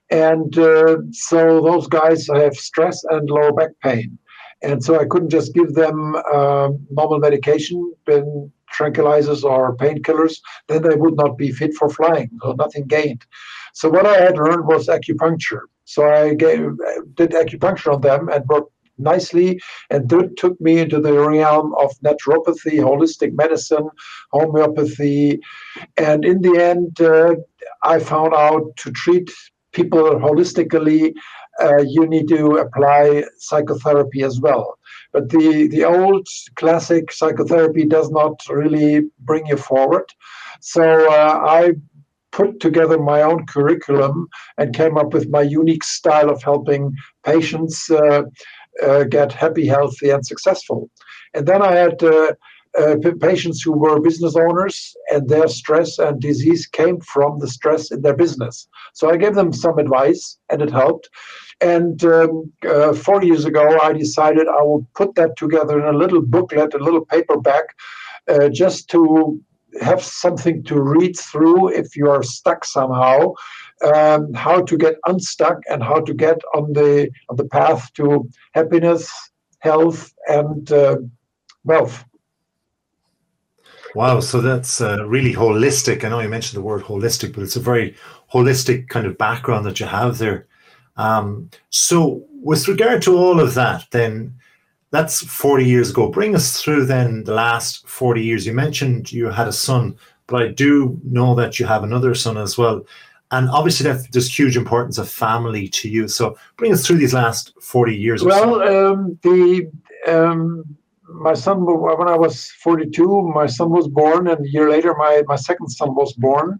And 0.09 0.57
uh, 0.57 0.97
so 1.11 1.61
those 1.61 1.87
guys 1.87 2.27
have 2.27 2.55
stress 2.55 3.03
and 3.09 3.29
lower 3.29 3.51
back 3.51 3.71
pain. 3.83 4.17
And 4.63 4.83
so 4.83 4.99
I 4.99 5.05
couldn't 5.05 5.29
just 5.29 5.53
give 5.53 5.73
them 5.73 6.15
uh, 6.33 6.69
normal 6.89 7.19
medication, 7.19 7.93
tranquilizers 8.07 9.43
or 9.43 9.75
painkillers, 9.75 10.39
then 10.67 10.81
they 10.83 10.95
would 10.95 11.15
not 11.15 11.37
be 11.37 11.51
fit 11.51 11.73
for 11.73 11.89
flying, 11.89 12.29
so 12.41 12.53
nothing 12.53 12.87
gained. 12.87 13.25
So 13.73 13.89
what 13.89 14.05
I 14.05 14.19
had 14.21 14.37
learned 14.37 14.65
was 14.65 14.87
acupuncture. 14.87 15.61
So 15.91 16.09
I 16.09 16.33
gave, 16.33 16.61
did 17.15 17.31
acupuncture 17.31 17.93
on 17.93 18.01
them 18.01 18.29
and 18.29 18.45
worked 18.47 18.71
nicely 18.97 19.59
and 19.89 20.07
that 20.09 20.37
took 20.37 20.59
me 20.61 20.79
into 20.79 20.99
the 21.01 21.13
realm 21.13 21.73
of 21.83 21.91
naturopathy, 22.05 22.77
holistic 22.89 23.33
medicine, 23.33 23.89
homeopathy. 24.31 25.39
And 25.97 26.23
in 26.23 26.41
the 26.41 26.55
end, 26.71 27.01
uh, 27.01 27.35
I 27.83 27.99
found 27.99 28.33
out 28.33 28.63
to 28.77 28.91
treat 28.91 29.29
people 29.73 30.03
holistically, 30.27 31.13
uh, 31.61 31.81
you 31.95 32.07
need 32.07 32.27
to 32.29 32.57
apply 32.57 33.23
psychotherapy 33.37 34.23
as 34.23 34.39
well. 34.39 34.77
But 35.13 35.29
the, 35.29 35.67
the 35.67 35.83
old 35.83 36.27
classic 36.55 37.11
psychotherapy 37.11 37.85
does 37.85 38.09
not 38.11 38.39
really 38.49 39.01
bring 39.19 39.45
you 39.47 39.57
forward. 39.57 40.05
So 40.61 40.83
uh, 41.11 41.39
I 41.43 41.73
put 42.31 42.59
together 42.59 42.97
my 42.97 43.21
own 43.21 43.45
curriculum 43.45 44.27
and 44.57 44.75
came 44.75 44.97
up 44.97 45.13
with 45.13 45.29
my 45.29 45.41
unique 45.41 45.83
style 45.83 46.29
of 46.29 46.41
helping 46.43 46.93
patients 47.25 47.89
uh, 47.89 48.23
uh, 48.83 49.03
get 49.03 49.31
happy, 49.31 49.67
healthy, 49.67 50.09
and 50.09 50.25
successful. 50.25 50.89
And 51.33 51.47
then 51.47 51.61
I 51.61 51.73
had 51.73 52.03
uh, 52.03 52.33
uh 52.77 52.95
patients 53.19 53.61
who 53.61 53.73
were 53.73 53.99
business 53.99 54.35
owners, 54.35 54.95
and 55.11 55.27
their 55.27 55.47
stress 55.47 55.99
and 55.99 56.21
disease 56.21 56.67
came 56.67 56.99
from 57.01 57.39
the 57.39 57.47
stress 57.47 57.91
in 57.91 58.01
their 58.01 58.15
business. 58.15 58.67
So 58.93 59.09
I 59.09 59.17
gave 59.17 59.35
them 59.35 59.51
some 59.51 59.77
advice, 59.77 60.37
and 60.49 60.61
it 60.61 60.71
helped. 60.71 61.09
And 61.59 62.03
um, 62.05 62.51
uh, 62.67 62.93
four 62.93 63.23
years 63.23 63.45
ago, 63.45 63.77
I 63.83 63.93
decided 63.93 64.47
I 64.47 64.63
would 64.63 64.85
put 64.95 65.15
that 65.15 65.37
together 65.37 65.79
in 65.79 65.93
a 65.93 65.97
little 65.97 66.21
booklet, 66.21 66.73
a 66.73 66.79
little 66.79 67.05
paperback, 67.05 67.65
uh, 68.27 68.49
just 68.49 68.89
to 68.89 69.39
have 69.79 70.03
something 70.03 70.63
to 70.63 70.81
read 70.81 71.17
through 71.17 71.69
if 71.69 71.95
you 71.95 72.09
are 72.09 72.23
stuck 72.23 72.65
somehow 72.65 73.33
um, 73.83 74.33
how 74.33 74.61
to 74.61 74.77
get 74.77 74.95
unstuck 75.07 75.59
and 75.69 75.83
how 75.83 75.99
to 76.01 76.13
get 76.13 76.39
on 76.53 76.73
the 76.73 77.09
on 77.29 77.35
the 77.35 77.45
path 77.45 77.91
to 77.93 78.27
happiness 78.53 79.11
health 79.59 80.13
and 80.27 80.71
uh, 80.71 80.97
wealth. 81.63 82.03
Wow 83.95 84.19
so 84.19 84.41
that's 84.41 84.81
uh, 84.81 85.05
really 85.07 85.33
holistic. 85.33 86.03
I 86.03 86.09
know 86.09 86.19
you 86.19 86.29
mentioned 86.29 86.57
the 86.57 86.65
word 86.65 86.83
holistic 86.83 87.33
but 87.33 87.43
it's 87.43 87.55
a 87.55 87.61
very 87.61 87.95
holistic 88.33 88.87
kind 88.89 89.05
of 89.05 89.17
background 89.17 89.65
that 89.65 89.79
you 89.79 89.85
have 89.85 90.17
there. 90.17 90.47
Um, 90.97 91.49
so 91.69 92.25
with 92.31 92.67
regard 92.67 93.01
to 93.03 93.17
all 93.17 93.39
of 93.39 93.53
that 93.55 93.85
then 93.91 94.35
that's 94.91 95.23
40 95.23 95.65
years 95.65 95.89
ago. 95.89 96.09
Bring 96.09 96.35
us 96.35 96.61
through 96.61 96.85
then 96.85 97.23
the 97.23 97.33
last 97.33 97.87
40 97.87 98.21
years. 98.21 98.45
You 98.45 98.53
mentioned 98.53 99.11
you 99.11 99.29
had 99.29 99.47
a 99.47 99.53
son, 99.53 99.95
but 100.27 100.41
I 100.43 100.47
do 100.49 100.99
know 101.03 101.33
that 101.35 101.59
you 101.59 101.65
have 101.65 101.83
another 101.83 102.13
son 102.13 102.37
as 102.37 102.57
well. 102.57 102.85
And 103.31 103.49
obviously, 103.49 103.89
there's 104.11 104.37
huge 104.37 104.57
importance 104.57 104.97
of 104.97 105.09
family 105.09 105.69
to 105.69 105.89
you. 105.89 106.09
So 106.09 106.37
bring 106.57 106.73
us 106.73 106.85
through 106.85 106.97
these 106.97 107.13
last 107.13 107.53
40 107.61 107.95
years. 107.95 108.23
Well, 108.23 108.55
so. 108.55 108.93
um, 108.93 109.17
the 109.23 109.71
um, 110.05 110.65
my 111.07 111.33
son, 111.33 111.65
when 111.65 112.09
I 112.09 112.17
was 112.17 112.51
42, 112.63 113.31
my 113.33 113.45
son 113.45 113.69
was 113.69 113.87
born, 113.87 114.27
and 114.27 114.45
a 114.45 114.49
year 114.49 114.69
later, 114.69 114.93
my, 114.95 115.23
my 115.27 115.37
second 115.37 115.69
son 115.69 115.95
was 115.95 116.13
born. 116.13 116.59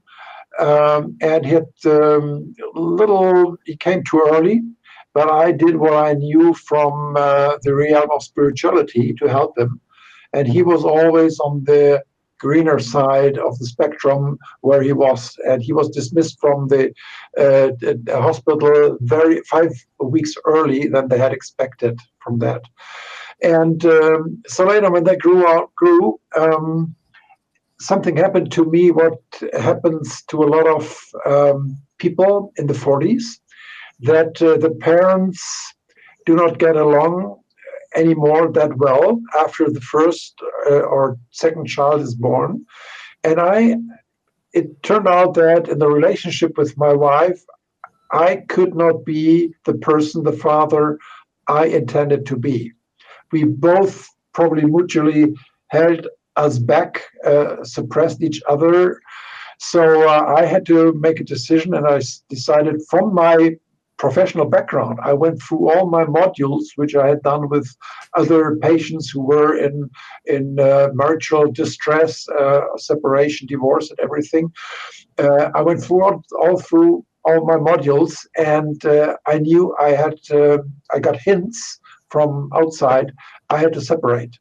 Um, 0.60 1.18
and 1.22 1.46
he 1.46 1.54
had 1.54 1.66
little, 2.74 3.58
he 3.66 3.76
came 3.76 4.04
too 4.04 4.26
early 4.30 4.62
but 5.14 5.30
I 5.30 5.52
did 5.52 5.78
what 5.78 5.94
I 5.94 6.14
knew 6.14 6.54
from 6.54 7.16
uh, 7.18 7.58
the 7.64 7.76
realm 7.76 8.10
of 8.12 8.24
spirituality 8.24 9.14
to 9.16 9.28
help 9.28 9.58
him. 9.58 9.80
And 10.34 10.48
he 10.48 10.64
was 10.64 10.86
always 10.86 11.40
on 11.40 11.64
the 11.66 12.04
greener 12.40 12.80
side 12.80 13.38
of 13.38 13.58
the 13.60 13.66
spectrum 13.66 14.38
where 14.62 14.82
he 14.82 14.94
was. 14.94 15.38
And 15.48 15.62
he 15.62 15.74
was 15.74 15.90
dismissed 15.90 16.40
from 16.40 16.68
the, 16.70 16.94
uh, 17.38 17.72
hospital 18.22 18.98
very 19.02 19.42
five 19.42 19.72
weeks 20.00 20.34
early 20.46 20.88
than 20.88 21.08
they 21.08 21.18
had 21.18 21.34
expected 21.34 22.00
from 22.24 22.40
that. 22.40 22.64
And 23.44 23.86
um, 23.86 24.42
so 24.48 24.66
later, 24.66 24.92
when 24.92 25.04
they 25.04 25.16
grew 25.16 25.48
out, 25.48 25.74
grew, 25.76 26.20
um, 26.38 26.96
something 27.80 28.16
happened 28.16 28.52
to 28.54 28.66
me. 28.66 28.92
What 28.92 29.20
happens 29.54 30.24
to 30.30 30.44
a 30.44 30.52
lot 30.56 30.68
of 30.68 30.84
um, 31.26 31.78
people 31.98 32.54
in 32.58 32.68
the 32.68 32.74
40s? 32.74 33.24
That 34.02 34.42
uh, 34.42 34.58
the 34.58 34.72
parents 34.80 35.42
do 36.26 36.36
not 36.36 36.60
get 36.60 36.76
along 36.76 37.40
anymore 37.96 38.52
that 38.52 38.78
well 38.78 39.22
after 39.38 39.70
the 39.70 39.82
first 39.82 40.34
uh, 40.70 40.80
or 40.80 41.18
second 41.32 41.68
child 41.68 42.02
is 42.02 42.16
born. 42.16 42.66
And 43.24 43.40
I, 43.40 43.76
it 44.54 44.82
turned 44.84 45.08
out 45.08 45.34
that 45.36 45.68
in 45.68 45.80
the 45.80 45.90
relationship 45.90 46.58
with 46.58 46.78
my 46.78 46.94
wife, 46.94 47.44
I 48.12 48.44
could 48.50 48.76
not 48.76 49.06
be 49.06 49.54
the 49.66 49.74
person, 49.74 50.24
the 50.24 50.34
father 50.34 51.00
I 51.48 51.66
intended 51.66 52.26
to 52.28 52.38
be. 52.38 52.72
We 53.32 53.44
both 53.44 54.10
probably 54.34 54.66
mutually 54.66 55.34
held 55.68 56.08
us 56.36 56.60
back, 56.60 57.04
uh, 57.26 57.64
suppressed 57.64 58.22
each 58.22 58.42
other. 58.50 59.02
So 59.60 60.10
uh, 60.10 60.34
I 60.38 60.46
had 60.46 60.66
to 60.68 60.94
make 60.94 61.20
a 61.20 61.24
decision, 61.24 61.74
and 61.74 61.86
I 61.88 62.02
decided 62.30 62.82
from 62.90 63.14
my 63.14 63.56
professional 64.02 64.46
background. 64.46 64.98
I 65.04 65.14
went 65.14 65.40
through 65.42 65.70
all 65.72 65.86
my 65.98 66.06
modules, 66.06 66.66
which 66.76 66.96
I 66.96 67.08
had 67.08 67.22
done 67.22 67.44
with 67.54 67.68
other 68.18 68.58
patients 68.70 69.06
who 69.12 69.22
were 69.34 69.52
in 69.66 69.76
in 70.36 70.46
uh, 70.60 70.88
marital 71.02 71.46
distress, 71.62 72.12
uh, 72.42 72.62
separation, 72.90 73.44
divorce, 73.48 73.86
and 73.92 74.00
everything. 74.08 74.46
Uh, 75.24 75.46
I 75.60 75.62
went 75.68 75.80
through 75.84 76.04
all, 76.06 76.18
all, 76.42 76.58
through 76.68 77.06
all 77.26 77.46
my 77.52 77.60
modules, 77.70 78.14
and 78.56 78.84
uh, 78.86 79.18
I 79.34 79.36
knew 79.48 79.64
I 79.88 79.90
had 80.04 80.18
uh, 80.42 80.58
I 80.96 80.98
got 81.08 81.26
hints 81.30 81.60
from 82.14 82.32
outside. 82.60 83.08
I 83.54 83.58
had 83.64 83.74
to 83.74 83.82
separate. 83.92 84.36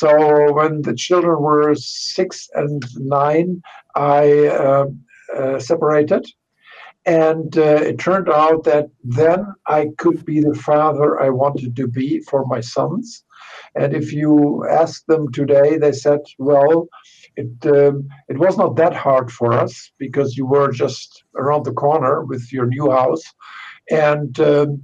So 0.00 0.10
when 0.58 0.82
the 0.82 0.94
children 1.04 1.36
were 1.48 1.74
six 2.16 2.48
and 2.54 2.82
nine, 2.96 3.62
I 3.96 4.24
uh, 4.66 5.58
separated 5.58 6.24
and 7.06 7.56
uh, 7.56 7.80
it 7.82 7.98
turned 7.98 8.28
out 8.28 8.64
that 8.64 8.88
then 9.02 9.46
I 9.66 9.88
could 9.98 10.24
be 10.24 10.40
the 10.40 10.54
father 10.54 11.20
I 11.20 11.30
wanted 11.30 11.74
to 11.76 11.86
be 11.86 12.20
for 12.20 12.44
my 12.46 12.60
sons. 12.60 13.24
And 13.74 13.94
if 13.94 14.12
you 14.12 14.66
ask 14.68 15.04
them 15.06 15.32
today, 15.32 15.78
they 15.78 15.92
said, 15.92 16.20
well, 16.38 16.88
it, 17.36 17.50
um, 17.66 18.08
it 18.28 18.38
was 18.38 18.58
not 18.58 18.76
that 18.76 18.94
hard 18.94 19.32
for 19.32 19.52
us 19.52 19.92
because 19.98 20.36
you 20.36 20.44
were 20.44 20.70
just 20.72 21.24
around 21.36 21.64
the 21.64 21.72
corner 21.72 22.24
with 22.24 22.52
your 22.52 22.66
new 22.66 22.90
house. 22.90 23.22
And 23.90 24.38
um, 24.40 24.82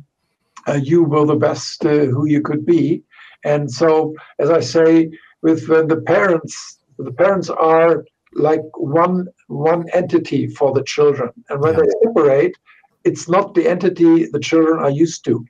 uh, 0.66 0.80
you 0.82 1.04
were 1.04 1.26
the 1.26 1.36
best 1.36 1.84
uh, 1.84 2.06
who 2.06 2.26
you 2.26 2.40
could 2.40 2.64
be. 2.64 3.02
And 3.44 3.70
so, 3.70 4.14
as 4.38 4.50
I 4.50 4.60
say, 4.60 5.10
with 5.42 5.66
the 5.68 6.02
parents, 6.06 6.78
the 6.98 7.12
parents 7.12 7.50
are 7.50 8.04
like 8.34 8.64
one 8.76 9.28
one 9.46 9.88
entity 9.92 10.48
for 10.48 10.72
the 10.72 10.82
children. 10.84 11.30
And 11.48 11.60
when 11.60 11.74
yeah. 11.74 11.80
they 11.80 11.90
separate 12.04 12.56
it's 13.04 13.28
not 13.28 13.54
the 13.54 13.68
entity 13.68 14.26
the 14.26 14.40
children 14.40 14.80
are 14.80 14.90
used 14.90 15.24
to. 15.26 15.44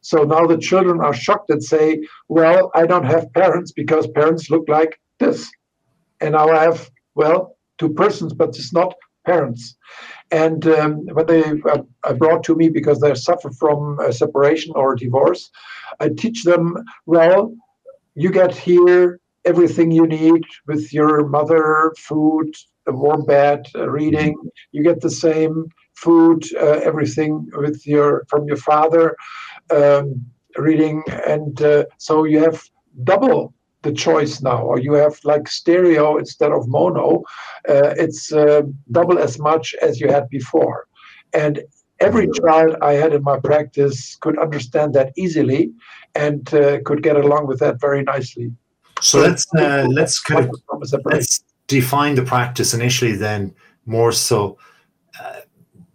So 0.00 0.22
now 0.22 0.46
the 0.46 0.56
children 0.56 1.00
are 1.00 1.12
shocked 1.12 1.50
and 1.50 1.62
say 1.62 2.06
well 2.28 2.70
i 2.74 2.86
don't 2.86 3.04
have 3.04 3.32
parents 3.32 3.72
because 3.72 4.06
parents 4.08 4.50
look 4.50 4.68
like 4.68 5.00
this. 5.18 5.50
And 6.20 6.32
now 6.32 6.48
i 6.50 6.62
have 6.62 6.90
well 7.14 7.56
two 7.78 7.90
persons 7.90 8.32
but 8.32 8.50
it's 8.50 8.72
not 8.72 8.94
parents. 9.26 9.76
And 10.32 10.66
um, 10.68 11.06
when 11.12 11.26
they 11.26 11.44
uh, 11.44 11.82
are 12.04 12.14
brought 12.14 12.44
to 12.44 12.54
me 12.54 12.68
because 12.68 13.00
they 13.00 13.14
suffer 13.14 13.50
from 13.50 13.98
a 14.00 14.12
separation 14.12 14.72
or 14.76 14.92
a 14.92 14.96
divorce 14.96 15.50
i 15.98 16.08
teach 16.08 16.44
them 16.44 16.76
well 17.06 17.52
you 18.14 18.30
get 18.30 18.54
here 18.54 19.20
everything 19.44 19.90
you 19.90 20.06
need 20.06 20.44
with 20.66 20.92
your 20.92 21.26
mother, 21.26 21.92
food, 21.98 22.54
warm 22.86 23.24
bed, 23.24 23.66
reading. 23.74 24.36
You 24.72 24.82
get 24.82 25.00
the 25.00 25.10
same 25.10 25.66
food, 25.94 26.44
uh, 26.56 26.80
everything 26.82 27.48
with 27.54 27.86
your 27.86 28.24
from 28.28 28.46
your 28.46 28.56
father, 28.56 29.16
um, 29.70 30.24
reading, 30.56 31.02
and 31.26 31.60
uh, 31.62 31.84
so 31.98 32.24
you 32.24 32.42
have 32.42 32.62
double 33.04 33.54
the 33.82 33.92
choice 33.92 34.42
now, 34.42 34.62
or 34.62 34.78
you 34.78 34.92
have 34.94 35.18
like 35.24 35.48
stereo 35.48 36.18
instead 36.18 36.52
of 36.52 36.68
mono. 36.68 37.22
Uh, 37.68 37.94
it's 37.96 38.32
uh, 38.32 38.62
double 38.90 39.18
as 39.18 39.38
much 39.38 39.74
as 39.82 40.00
you 40.00 40.08
had 40.08 40.28
before, 40.28 40.86
and 41.32 41.62
every 42.00 42.28
child 42.40 42.76
I 42.82 42.94
had 42.94 43.12
in 43.12 43.22
my 43.22 43.38
practice 43.38 44.16
could 44.20 44.38
understand 44.38 44.94
that 44.94 45.12
easily 45.16 45.70
and 46.14 46.52
uh, 46.54 46.78
could 46.84 47.02
get 47.02 47.16
along 47.16 47.46
with 47.46 47.60
that 47.60 47.80
very 47.80 48.02
nicely. 48.02 48.52
So 49.00 49.20
let's 49.20 49.46
uh, 49.56 49.86
let's 49.90 50.18
kind 50.20 50.48
of 50.48 50.92
let's 51.04 51.44
define 51.70 52.14
the 52.14 52.22
practice 52.22 52.74
initially. 52.74 53.16
Then 53.16 53.54
more 53.86 54.12
so, 54.12 54.58
uh, 55.20 55.40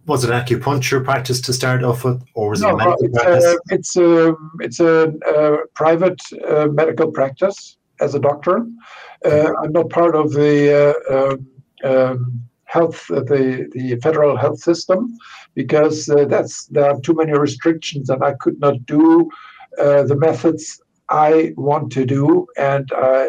was 0.05 0.23
it 0.23 0.31
acupuncture 0.31 1.03
practice 1.03 1.41
to 1.41 1.53
start 1.53 1.83
off 1.83 2.03
with, 2.03 2.23
or 2.33 2.49
was 2.51 2.61
no, 2.61 2.69
it 2.69 2.73
a 2.73 2.77
medical 2.77 3.05
it's 3.05 3.17
practice? 3.17 3.45
A, 3.45 3.57
it's 3.75 3.95
a 3.97 4.35
it's 4.59 4.79
a, 4.79 4.95
uh, 5.33 5.57
private 5.73 6.21
uh, 6.47 6.67
medical 6.67 7.11
practice 7.11 7.77
as 7.99 8.15
a 8.15 8.19
doctor. 8.19 8.65
Uh, 9.23 9.53
I'm 9.61 9.71
not 9.71 9.89
part 9.89 10.15
of 10.15 10.33
the 10.33 10.55
um, 11.09 11.47
um, 11.89 12.41
health 12.65 13.07
the 13.07 13.67
the 13.73 13.99
federal 14.01 14.37
health 14.37 14.59
system 14.59 15.17
because 15.55 16.05
that's 16.05 16.65
there 16.65 16.85
are 16.91 16.99
too 17.01 17.13
many 17.13 17.33
restrictions 17.33 18.09
and 18.09 18.23
I 18.23 18.33
could 18.33 18.59
not 18.59 18.85
do 18.85 19.29
the 19.77 20.17
methods 20.17 20.81
I 21.09 21.53
want 21.55 21.91
to 21.93 22.05
do, 22.05 22.47
and 22.57 22.91
uh, 22.91 23.27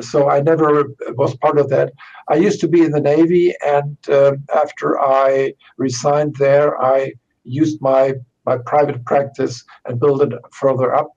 so 0.00 0.28
I 0.28 0.40
never 0.40 0.84
was 1.10 1.36
part 1.36 1.58
of 1.58 1.68
that. 1.70 1.92
I 2.28 2.36
used 2.36 2.60
to 2.60 2.68
be 2.68 2.82
in 2.82 2.90
the 2.90 3.00
Navy, 3.00 3.54
and 3.64 3.96
um, 4.10 4.44
after 4.54 5.00
I 5.00 5.54
resigned 5.76 6.36
there, 6.36 6.80
I 6.82 7.12
used 7.44 7.80
my 7.80 8.14
my 8.44 8.58
private 8.58 9.04
practice 9.04 9.64
and 9.86 9.98
built 9.98 10.22
it 10.22 10.32
further 10.52 10.94
up. 10.94 11.10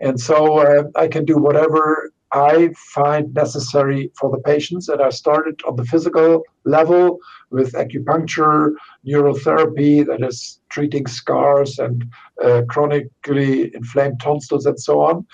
And 0.00 0.20
so 0.20 0.58
uh, 0.58 0.84
I 0.96 1.06
can 1.06 1.24
do 1.24 1.38
whatever 1.38 2.12
I 2.32 2.70
find 2.94 3.32
necessary 3.34 4.10
for 4.18 4.30
the 4.30 4.38
patients. 4.38 4.88
And 4.88 5.00
I 5.00 5.10
started 5.10 5.60
on 5.68 5.76
the 5.76 5.84
physical 5.84 6.42
level 6.64 7.18
with 7.50 7.72
acupuncture, 7.74 8.72
neurotherapy, 9.06 10.04
that 10.06 10.26
is 10.26 10.60
treating 10.70 11.06
scars 11.06 11.78
and 11.78 12.04
uh, 12.42 12.62
chronically 12.68 13.74
inflamed 13.74 14.20
tonsils 14.20 14.66
and 14.66 14.80
so 14.80 15.00
on. 15.00 15.26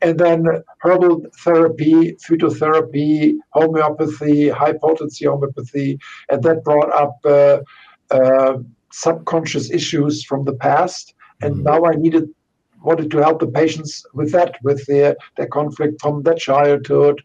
And 0.00 0.18
then 0.18 0.46
herbal 0.82 1.26
therapy, 1.40 2.16
phytotherapy, 2.28 3.34
homeopathy, 3.50 4.48
high 4.48 4.74
potency 4.74 5.24
homeopathy, 5.24 5.98
and 6.28 6.42
that 6.44 6.62
brought 6.64 6.92
up 6.92 7.16
uh, 7.24 7.58
uh, 8.10 8.58
subconscious 8.92 9.70
issues 9.70 10.24
from 10.24 10.44
the 10.44 10.54
past. 10.54 11.14
And 11.40 11.56
mm-hmm. 11.56 11.64
now 11.64 11.84
I 11.84 11.94
needed 11.94 12.28
wanted 12.82 13.10
to 13.10 13.18
help 13.18 13.40
the 13.40 13.46
patients 13.46 14.04
with 14.14 14.32
that, 14.32 14.56
with 14.62 14.84
their, 14.86 15.16
their 15.36 15.48
conflict 15.48 16.00
from 16.00 16.22
their 16.22 16.34
childhood, 16.34 17.22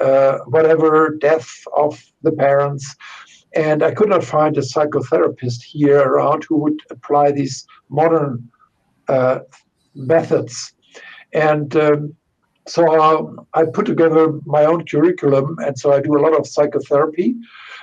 uh, 0.00 0.38
whatever 0.46 1.16
death 1.20 1.48
of 1.76 2.02
the 2.22 2.32
parents. 2.32 2.96
And 3.54 3.82
I 3.82 3.92
could 3.92 4.08
not 4.08 4.24
find 4.24 4.56
a 4.58 4.60
psychotherapist 4.60 5.62
here 5.62 6.00
around 6.00 6.44
who 6.48 6.58
would 6.58 6.80
apply 6.90 7.32
these 7.32 7.66
modern 7.88 8.50
uh, 9.08 9.40
methods. 9.94 10.74
And 11.32 11.74
um, 11.76 12.14
so 12.66 13.00
um, 13.00 13.46
I 13.54 13.64
put 13.64 13.86
together 13.86 14.40
my 14.44 14.64
own 14.64 14.84
curriculum, 14.84 15.56
and 15.60 15.78
so 15.78 15.92
I 15.92 16.00
do 16.00 16.16
a 16.16 16.22
lot 16.22 16.38
of 16.38 16.46
psychotherapy. 16.46 17.34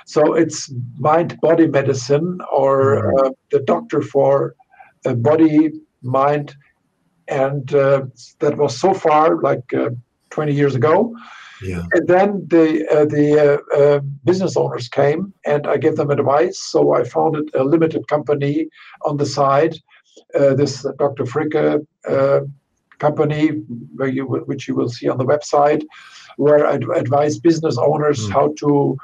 So 0.06 0.34
it's 0.34 0.70
mind 0.98 1.40
body 1.40 1.66
medicine, 1.66 2.38
or 2.52 3.02
mm-hmm. 3.02 3.26
uh, 3.26 3.30
the 3.50 3.60
doctor 3.60 4.02
for 4.02 4.54
uh, 5.06 5.14
body, 5.14 5.72
mind, 6.02 6.54
and 7.28 7.74
uh, 7.74 8.02
that 8.40 8.56
was 8.56 8.78
so 8.78 8.94
far 8.94 9.40
like 9.40 9.72
uh, 9.74 9.90
20 10.30 10.52
years 10.52 10.74
ago. 10.74 11.14
Yeah. 11.62 11.82
And 11.92 12.06
then 12.08 12.46
the 12.48 12.86
uh, 12.90 13.04
the 13.06 13.26
uh, 13.46 13.78
uh, 13.78 14.00
business 14.24 14.56
owners 14.56 14.88
came, 14.88 15.32
and 15.46 15.66
I 15.66 15.76
gave 15.76 15.96
them 15.96 16.10
advice. 16.10 16.58
So 16.58 16.94
I 16.94 17.04
founded 17.04 17.48
a 17.54 17.64
limited 17.64 18.06
company 18.08 18.68
on 19.02 19.16
the 19.16 19.24
side, 19.24 19.76
uh, 20.38 20.54
this 20.54 20.84
Dr. 20.98 21.24
Fricke 21.24 21.86
company, 22.98 23.48
where 23.96 24.08
you 24.08 24.24
which 24.26 24.68
you 24.68 24.74
will 24.74 24.88
see 24.88 25.08
on 25.08 25.18
the 25.18 25.24
website, 25.24 25.82
where 26.36 26.66
I 26.66 26.74
advise 26.96 27.38
business 27.38 27.78
owners 27.78 28.20
mm. 28.26 28.32
how 28.32 28.52
to 28.60 28.98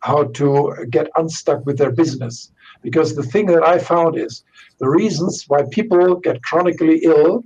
how 0.00 0.24
to 0.24 0.74
get 0.90 1.08
unstuck 1.16 1.64
with 1.64 1.78
their 1.78 1.92
business. 1.92 2.52
Because 2.82 3.14
the 3.14 3.22
thing 3.22 3.46
that 3.46 3.64
I 3.64 3.78
found 3.78 4.18
is 4.18 4.44
the 4.78 4.90
reasons 4.90 5.44
why 5.48 5.62
people 5.70 6.16
get 6.16 6.42
chronically 6.42 6.98
ill 7.04 7.44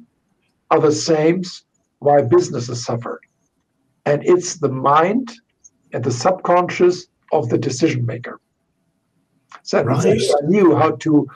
are 0.71 0.81
the 0.81 0.93
same 0.93 1.43
why 2.01 2.23
businesses 2.23 2.85
suffer. 2.85 3.21
And 4.07 4.23
it's 4.25 4.55
the 4.55 4.69
mind 4.69 5.33
and 5.93 6.05
the 6.05 6.11
subconscious 6.11 7.07
of 7.33 7.49
the 7.49 7.59
decision 7.59 8.07
maker. 8.07 8.41
So 9.63 9.83
right. 9.83 10.07
I 10.07 10.47
knew 10.47 10.77
how 10.77 10.93
to 10.97 11.29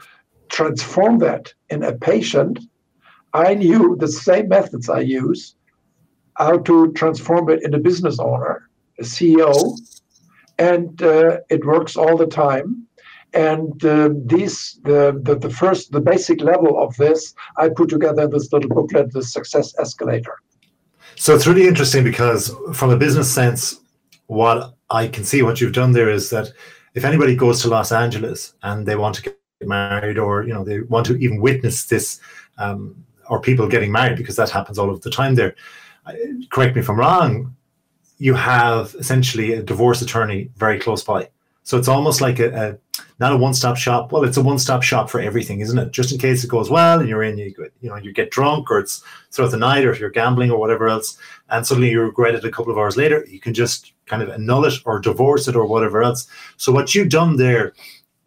transform 0.48 1.18
that 1.18 1.52
in 1.70 1.82
a 1.82 1.92
patient. 1.92 2.58
I 3.32 3.54
knew 3.54 3.96
the 3.96 4.08
same 4.08 4.48
methods 4.48 4.88
I 4.88 5.00
use, 5.00 5.54
how 6.36 6.58
to 6.58 6.92
transform 6.92 7.48
it 7.50 7.62
in 7.62 7.74
a 7.74 7.78
business 7.78 8.18
owner, 8.18 8.68
a 8.98 9.02
CEO, 9.02 9.78
and 10.58 11.02
uh, 11.02 11.38
it 11.48 11.64
works 11.64 11.96
all 11.96 12.16
the 12.16 12.26
time 12.26 12.86
and 13.34 13.84
uh, 13.84 14.10
these 14.26 14.80
the, 14.84 15.18
the, 15.22 15.36
the 15.36 15.50
first 15.50 15.92
the 15.92 16.00
basic 16.00 16.40
level 16.42 16.82
of 16.82 16.94
this 16.96 17.34
i 17.56 17.68
put 17.68 17.88
together 17.88 18.26
this 18.28 18.52
little 18.52 18.68
booklet 18.68 19.12
the 19.12 19.22
success 19.22 19.74
escalator. 19.78 20.36
So 21.16 21.34
it's 21.34 21.46
really 21.46 21.66
interesting 21.66 22.04
because 22.04 22.54
from 22.74 22.90
a 22.90 22.96
business 22.96 23.32
sense 23.32 23.80
what 24.26 24.74
i 24.90 25.06
can 25.06 25.24
see 25.24 25.42
what 25.42 25.60
you've 25.60 25.72
done 25.72 25.92
there 25.92 26.10
is 26.10 26.30
that 26.30 26.52
if 26.94 27.04
anybody 27.04 27.34
goes 27.34 27.62
to 27.62 27.68
los 27.68 27.92
angeles 27.92 28.54
and 28.62 28.86
they 28.86 28.96
want 28.96 29.14
to 29.16 29.22
get 29.22 29.38
married 29.62 30.18
or 30.18 30.42
you 30.42 30.52
know 30.52 30.64
they 30.64 30.80
want 30.80 31.06
to 31.06 31.16
even 31.16 31.40
witness 31.40 31.86
this 31.86 32.20
um, 32.58 33.04
or 33.28 33.40
people 33.40 33.68
getting 33.68 33.92
married 33.92 34.16
because 34.16 34.36
that 34.36 34.50
happens 34.50 34.78
all 34.78 34.90
of 34.90 35.00
the 35.02 35.10
time 35.10 35.34
there 35.34 35.54
correct 36.50 36.74
me 36.74 36.80
if 36.80 36.90
i'm 36.90 36.98
wrong 36.98 37.54
you 38.18 38.34
have 38.34 38.94
essentially 38.98 39.54
a 39.54 39.62
divorce 39.62 40.02
attorney 40.02 40.50
very 40.56 40.78
close 40.78 41.02
by 41.02 41.28
so 41.62 41.78
it's 41.78 41.88
almost 41.88 42.20
like 42.20 42.38
a, 42.38 42.50
a 42.50 42.78
not 43.18 43.32
a 43.32 43.36
one-stop 43.36 43.76
shop. 43.76 44.10
Well, 44.10 44.24
it's 44.24 44.36
a 44.36 44.42
one-stop 44.42 44.82
shop 44.82 45.08
for 45.08 45.20
everything, 45.20 45.60
isn't 45.60 45.78
it? 45.78 45.92
Just 45.92 46.12
in 46.12 46.18
case 46.18 46.42
it 46.42 46.50
goes 46.50 46.70
well 46.70 46.98
and 46.98 47.08
you're 47.08 47.22
in, 47.22 47.38
you 47.38 47.54
you 47.80 47.88
know, 47.88 47.96
you 47.96 48.12
get 48.12 48.30
drunk 48.30 48.70
or 48.70 48.80
it's 48.80 49.02
throughout 49.30 49.52
the 49.52 49.56
night 49.56 49.84
or 49.84 49.92
if 49.92 50.00
you're 50.00 50.10
gambling 50.10 50.50
or 50.50 50.58
whatever 50.58 50.88
else, 50.88 51.18
and 51.50 51.66
suddenly 51.66 51.90
you 51.90 52.00
regret 52.00 52.34
it 52.34 52.44
a 52.44 52.50
couple 52.50 52.72
of 52.72 52.78
hours 52.78 52.96
later, 52.96 53.24
you 53.28 53.38
can 53.38 53.54
just 53.54 53.92
kind 54.06 54.22
of 54.22 54.28
annul 54.28 54.64
it 54.64 54.74
or 54.84 54.98
divorce 54.98 55.46
it 55.46 55.56
or 55.56 55.66
whatever 55.66 56.02
else. 56.02 56.26
So 56.56 56.72
what 56.72 56.94
you've 56.94 57.10
done 57.10 57.36
there 57.36 57.74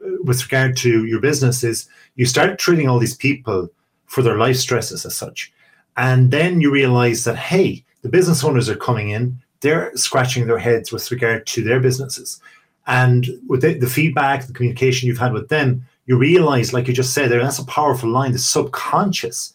uh, 0.04 0.12
with 0.24 0.44
regard 0.44 0.78
to 0.78 1.06
your 1.06 1.20
business 1.20 1.64
is 1.64 1.90
you 2.16 2.26
start 2.26 2.58
treating 2.58 2.88
all 2.88 3.00
these 3.00 3.18
people 3.18 3.70
for 4.06 4.22
their 4.22 4.38
life 4.38 4.56
stresses 4.58 5.06
as 5.06 5.16
such. 5.16 5.52
And 5.98 6.32
then 6.32 6.62
you 6.62 6.72
realize 6.72 7.24
that, 7.26 7.36
hey, 7.36 7.84
the 8.02 8.10
business 8.10 8.44
owners 8.44 8.70
are 8.70 8.76
coming 8.76 9.10
in, 9.10 9.42
they're 9.62 9.92
scratching 9.96 10.48
their 10.48 10.60
heads 10.60 10.92
with 10.92 11.10
regard 11.12 11.48
to 11.48 11.64
their 11.64 11.80
businesses. 11.80 12.40
And 12.88 13.28
with 13.48 13.62
the, 13.62 13.74
the, 13.74 13.88
feedback, 13.88 14.46
the 14.46 14.54
communication 14.54 15.08
you've 15.08 15.18
had 15.18 15.34
with 15.34 15.50
them, 15.50 15.88
you 16.06 16.18
realize, 16.18 16.74
like 16.74 16.88
you 16.88 16.94
just 16.94 17.14
said 17.14 17.32
there, 17.32 17.42
that's 17.42 17.60
a 17.60 17.66
powerful 17.66 18.10
line. 18.10 18.32
The 18.32 18.40
subconscious 18.40 19.54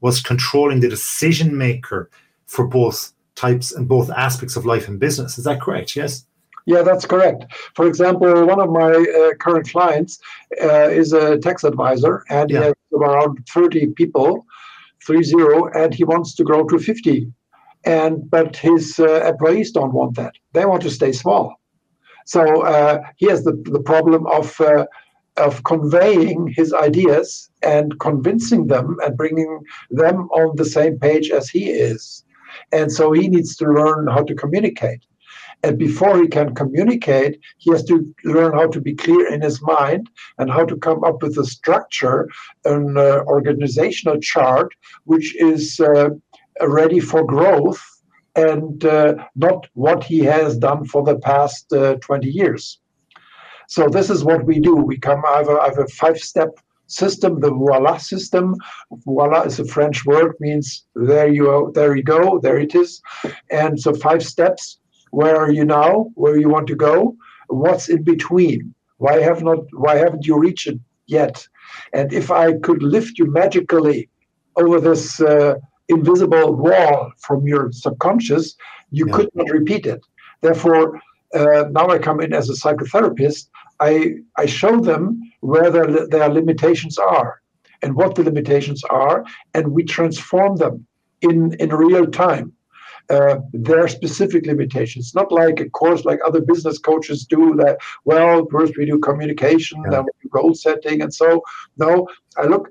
was 0.00 0.20
controlling 0.20 0.80
the 0.80 0.88
decision 0.88 1.58
maker 1.58 2.08
for 2.46 2.66
both 2.66 3.12
types 3.34 3.72
and 3.72 3.88
both 3.88 4.10
aspects 4.10 4.56
of 4.56 4.64
life 4.64 4.86
and 4.88 5.00
business. 5.00 5.38
Is 5.38 5.44
that 5.44 5.60
correct? 5.60 5.96
Yes. 5.96 6.24
Yeah, 6.66 6.82
that's 6.82 7.06
correct. 7.06 7.46
For 7.74 7.86
example, 7.86 8.46
one 8.46 8.60
of 8.60 8.70
my 8.70 8.92
uh, 8.92 9.34
current 9.36 9.70
clients 9.70 10.18
uh, 10.62 10.90
is 10.90 11.14
a 11.14 11.38
tax 11.38 11.64
advisor, 11.64 12.24
and 12.28 12.50
yeah. 12.50 12.58
he 12.58 12.64
has 12.66 12.74
around 12.92 13.38
30 13.48 13.86
people, 13.94 14.44
three 15.06 15.22
zero, 15.22 15.68
and 15.68 15.94
he 15.94 16.04
wants 16.04 16.34
to 16.34 16.44
grow 16.44 16.64
to 16.64 16.78
50. 16.78 17.32
And 17.86 18.28
but 18.30 18.56
his 18.56 18.98
uh, 18.98 19.24
employees 19.24 19.70
don't 19.70 19.94
want 19.94 20.16
that; 20.16 20.34
they 20.52 20.66
want 20.66 20.82
to 20.82 20.90
stay 20.90 21.12
small. 21.12 21.57
So 22.28 22.62
uh, 22.62 23.00
he 23.16 23.26
has 23.30 23.42
the, 23.44 23.54
the 23.64 23.80
problem 23.80 24.26
of 24.26 24.60
uh, 24.60 24.84
of 25.38 25.62
conveying 25.64 26.52
his 26.54 26.74
ideas 26.74 27.48
and 27.62 27.98
convincing 28.00 28.66
them 28.66 28.96
and 29.02 29.16
bringing 29.16 29.60
them 29.90 30.28
on 30.40 30.56
the 30.56 30.64
same 30.64 30.98
page 30.98 31.30
as 31.30 31.48
he 31.48 31.70
is. 31.70 32.24
And 32.72 32.92
so 32.92 33.12
he 33.12 33.28
needs 33.28 33.56
to 33.56 33.64
learn 33.64 34.08
how 34.08 34.24
to 34.24 34.34
communicate. 34.34 35.02
And 35.62 35.78
before 35.78 36.20
he 36.20 36.28
can 36.28 36.54
communicate, 36.54 37.40
he 37.56 37.70
has 37.70 37.84
to 37.84 37.96
learn 38.24 38.52
how 38.52 38.66
to 38.68 38.80
be 38.80 38.94
clear 38.94 39.32
in 39.32 39.40
his 39.40 39.62
mind 39.62 40.10
and 40.38 40.50
how 40.50 40.64
to 40.66 40.76
come 40.76 41.04
up 41.04 41.22
with 41.22 41.38
a 41.38 41.46
structure, 41.46 42.28
an 42.66 42.98
uh, 42.98 43.22
organizational 43.26 44.18
chart, 44.20 44.74
which 45.04 45.34
is 45.36 45.80
uh, 45.80 46.10
ready 46.60 47.00
for 47.00 47.24
growth 47.24 47.82
and 48.46 48.84
uh, 48.84 49.14
not 49.34 49.66
what 49.74 50.04
he 50.04 50.20
has 50.20 50.56
done 50.58 50.84
for 50.84 51.02
the 51.02 51.18
past 51.18 51.72
uh, 51.72 51.96
20 51.96 52.28
years. 52.28 52.80
So 53.68 53.88
this 53.88 54.08
is 54.10 54.24
what 54.24 54.44
we 54.44 54.60
do. 54.60 54.74
We 54.76 54.96
come. 54.98 55.22
I 55.28 55.38
have 55.38 55.48
a, 55.48 55.58
I 55.60 55.68
have 55.70 55.78
a 55.78 55.88
five-step 55.88 56.50
system, 56.86 57.40
the 57.40 57.50
voila 57.50 57.98
system. 57.98 58.54
Voila 59.04 59.42
is 59.42 59.58
a 59.60 59.64
French 59.64 60.06
word, 60.06 60.34
means 60.40 60.86
there 60.94 61.28
you 61.28 61.50
are, 61.50 61.72
there 61.72 61.94
you 61.96 62.02
go, 62.02 62.38
there 62.38 62.58
it 62.58 62.74
is. 62.74 63.02
And 63.50 63.78
so 63.78 63.92
five 63.92 64.22
steps. 64.24 64.78
Where 65.10 65.36
are 65.36 65.50
you 65.50 65.64
now? 65.64 66.10
Where 66.14 66.36
you 66.38 66.48
want 66.48 66.66
to 66.68 66.76
go? 66.76 67.16
What's 67.48 67.88
in 67.88 68.02
between? 68.02 68.74
Why 68.98 69.20
have 69.20 69.42
not? 69.42 69.60
Why 69.72 69.96
haven't 69.96 70.26
you 70.26 70.38
reached 70.38 70.66
it 70.66 70.78
yet? 71.06 71.46
And 71.92 72.12
if 72.12 72.30
I 72.30 72.46
could 72.64 72.82
lift 72.82 73.18
you 73.18 73.26
magically 73.30 74.10
over 74.56 74.80
this 74.80 75.20
uh, 75.20 75.54
invisible 75.88 76.54
wall 76.54 77.12
from 77.18 77.46
your 77.46 77.72
subconscious, 77.72 78.56
you 78.90 79.06
yeah. 79.06 79.14
could 79.14 79.30
not 79.34 79.50
repeat 79.50 79.86
it. 79.86 80.00
Therefore, 80.40 81.00
uh, 81.34 81.64
now 81.70 81.88
I 81.88 81.98
come 81.98 82.20
in 82.20 82.32
as 82.32 82.48
a 82.48 82.54
psychotherapist. 82.54 83.48
I 83.80 84.14
I 84.36 84.46
show 84.46 84.80
them 84.80 85.20
where 85.40 85.70
their, 85.70 86.06
their 86.06 86.28
limitations 86.28 86.98
are 86.98 87.40
and 87.82 87.94
what 87.94 88.14
the 88.14 88.24
limitations 88.24 88.82
are, 88.84 89.24
and 89.54 89.68
we 89.68 89.84
transform 89.84 90.56
them 90.56 90.86
in 91.20 91.54
in 91.54 91.70
real 91.70 92.06
time. 92.06 92.52
Uh, 93.10 93.38
their 93.54 93.88
specific 93.88 94.44
limitations, 94.44 95.14
not 95.14 95.32
like 95.32 95.60
a 95.60 95.70
course 95.70 96.04
like 96.04 96.20
other 96.26 96.42
business 96.42 96.78
coaches 96.78 97.24
do. 97.24 97.54
That 97.56 97.78
well, 98.04 98.46
first 98.50 98.76
we 98.76 98.84
do 98.84 98.98
communication, 98.98 99.80
yeah. 99.84 99.90
then 99.90 100.02
we 100.04 100.10
do 100.22 100.28
goal 100.28 100.54
setting, 100.54 101.00
and 101.02 101.12
so 101.12 101.42
no, 101.78 102.06
I 102.36 102.44
look 102.44 102.68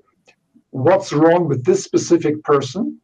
what's 0.71 1.11
wrong 1.11 1.47
with 1.47 1.65
this 1.65 1.83
specific 1.83 2.43
person 2.43 2.99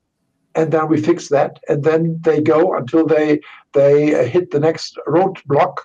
and 0.56 0.72
then 0.72 0.88
we 0.88 1.02
fix 1.02 1.30
that 1.30 1.60
and 1.68 1.84
then 1.84 2.20
they 2.22 2.42
go 2.42 2.76
until 2.76 3.06
they 3.06 3.39
they 3.74 4.28
hit 4.30 4.52
the 4.52 4.60
next 4.60 4.98
roadblock 5.08 5.78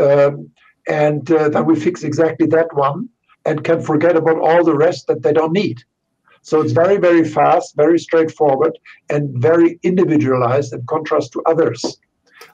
um, 0.00 0.50
and 0.88 1.30
uh, 1.30 1.48
then 1.48 1.66
we 1.66 1.78
fix 1.78 2.04
exactly 2.04 2.46
that 2.46 2.72
one 2.74 3.08
and 3.44 3.64
can 3.64 3.80
forget 3.80 4.16
about 4.16 4.38
all 4.38 4.64
the 4.64 4.74
rest 4.74 5.06
that 5.06 5.22
they 5.22 5.32
don't 5.32 5.52
need 5.52 5.78
so 6.42 6.60
it's 6.60 6.72
very 6.72 6.96
very 6.96 7.24
fast 7.24 7.74
very 7.76 7.98
straightforward 7.98 8.78
and 9.10 9.30
very 9.40 9.78
individualized 9.82 10.72
in 10.72 10.84
contrast 10.86 11.32
to 11.32 11.42
others 11.46 11.98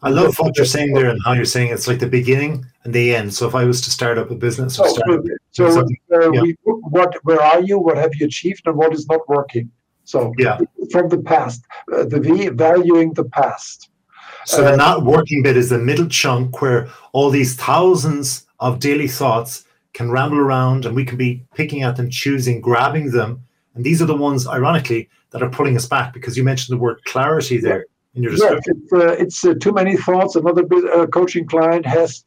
I 0.02 0.10
love 0.10 0.38
what 0.38 0.56
you're 0.56 0.66
saying 0.66 0.92
there 0.92 1.08
and 1.08 1.20
how 1.24 1.32
you're 1.32 1.44
saying 1.44 1.72
it's 1.72 1.88
like 1.88 1.98
the 1.98 2.06
beginning 2.06 2.66
and 2.84 2.94
the 2.94 3.14
end. 3.14 3.32
So 3.32 3.46
if 3.48 3.54
I 3.54 3.64
was 3.64 3.80
to 3.82 3.90
start 3.90 4.18
up 4.18 4.30
a 4.30 4.34
business, 4.34 4.76
so, 4.76 4.86
so 5.52 5.80
uh, 5.80 5.84
yeah. 6.32 6.40
we, 6.42 6.56
what, 6.64 7.14
where 7.24 7.40
are 7.40 7.62
you? 7.62 7.78
What 7.78 7.96
have 7.96 8.14
you 8.16 8.26
achieved, 8.26 8.62
and 8.66 8.76
what 8.76 8.92
is 8.92 9.06
not 9.06 9.26
working? 9.28 9.70
So 10.04 10.32
yeah, 10.38 10.58
from 10.90 11.08
the 11.08 11.18
past, 11.18 11.64
uh, 11.92 12.04
the 12.04 12.20
V 12.20 12.48
valuing 12.48 13.12
the 13.14 13.24
past. 13.24 13.90
So 14.46 14.62
the 14.62 14.76
not 14.76 15.04
working 15.04 15.42
bit 15.42 15.56
is 15.56 15.70
the 15.70 15.78
middle 15.78 16.06
chunk 16.06 16.60
where 16.60 16.88
all 17.12 17.30
these 17.30 17.56
thousands 17.56 18.46
of 18.60 18.78
daily 18.78 19.08
thoughts 19.08 19.64
can 19.94 20.10
ramble 20.10 20.38
around, 20.38 20.84
and 20.84 20.94
we 20.94 21.04
can 21.04 21.16
be 21.16 21.44
picking 21.54 21.82
at 21.82 21.96
them, 21.96 22.10
choosing, 22.10 22.60
grabbing 22.60 23.10
them, 23.10 23.42
and 23.74 23.84
these 23.84 24.00
are 24.02 24.06
the 24.06 24.16
ones, 24.16 24.46
ironically, 24.46 25.08
that 25.30 25.42
are 25.42 25.50
pulling 25.50 25.76
us 25.76 25.86
back 25.86 26.12
because 26.12 26.36
you 26.36 26.44
mentioned 26.44 26.76
the 26.76 26.80
word 26.80 27.02
clarity 27.04 27.58
there 27.58 27.86
in 28.14 28.22
your 28.22 28.32
description. 28.32 28.74
Yeah, 28.76 28.82
it's, 28.82 28.92
uh, 28.92 29.22
it's 29.22 29.44
uh, 29.44 29.54
too 29.60 29.72
many 29.72 29.96
thoughts. 29.96 30.36
Another 30.36 30.64
uh, 30.92 31.06
coaching 31.06 31.46
client 31.46 31.84
has 31.86 32.24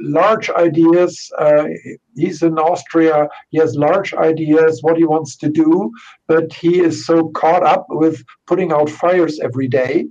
large 0.00 0.50
ideas. 0.50 1.30
Uh, 1.38 1.66
he's 2.14 2.42
in 2.42 2.58
Austria. 2.58 3.28
He 3.50 3.58
has 3.58 3.76
large 3.76 4.14
ideas 4.14 4.82
what 4.82 4.96
he 4.96 5.04
wants 5.04 5.36
to 5.36 5.48
do, 5.48 5.90
but 6.26 6.52
he 6.52 6.80
is 6.80 7.06
so 7.06 7.28
caught 7.30 7.64
up 7.64 7.86
with 7.88 8.24
putting 8.46 8.72
out 8.72 8.90
fires 8.90 9.40
every 9.40 9.68
day, 9.68 10.06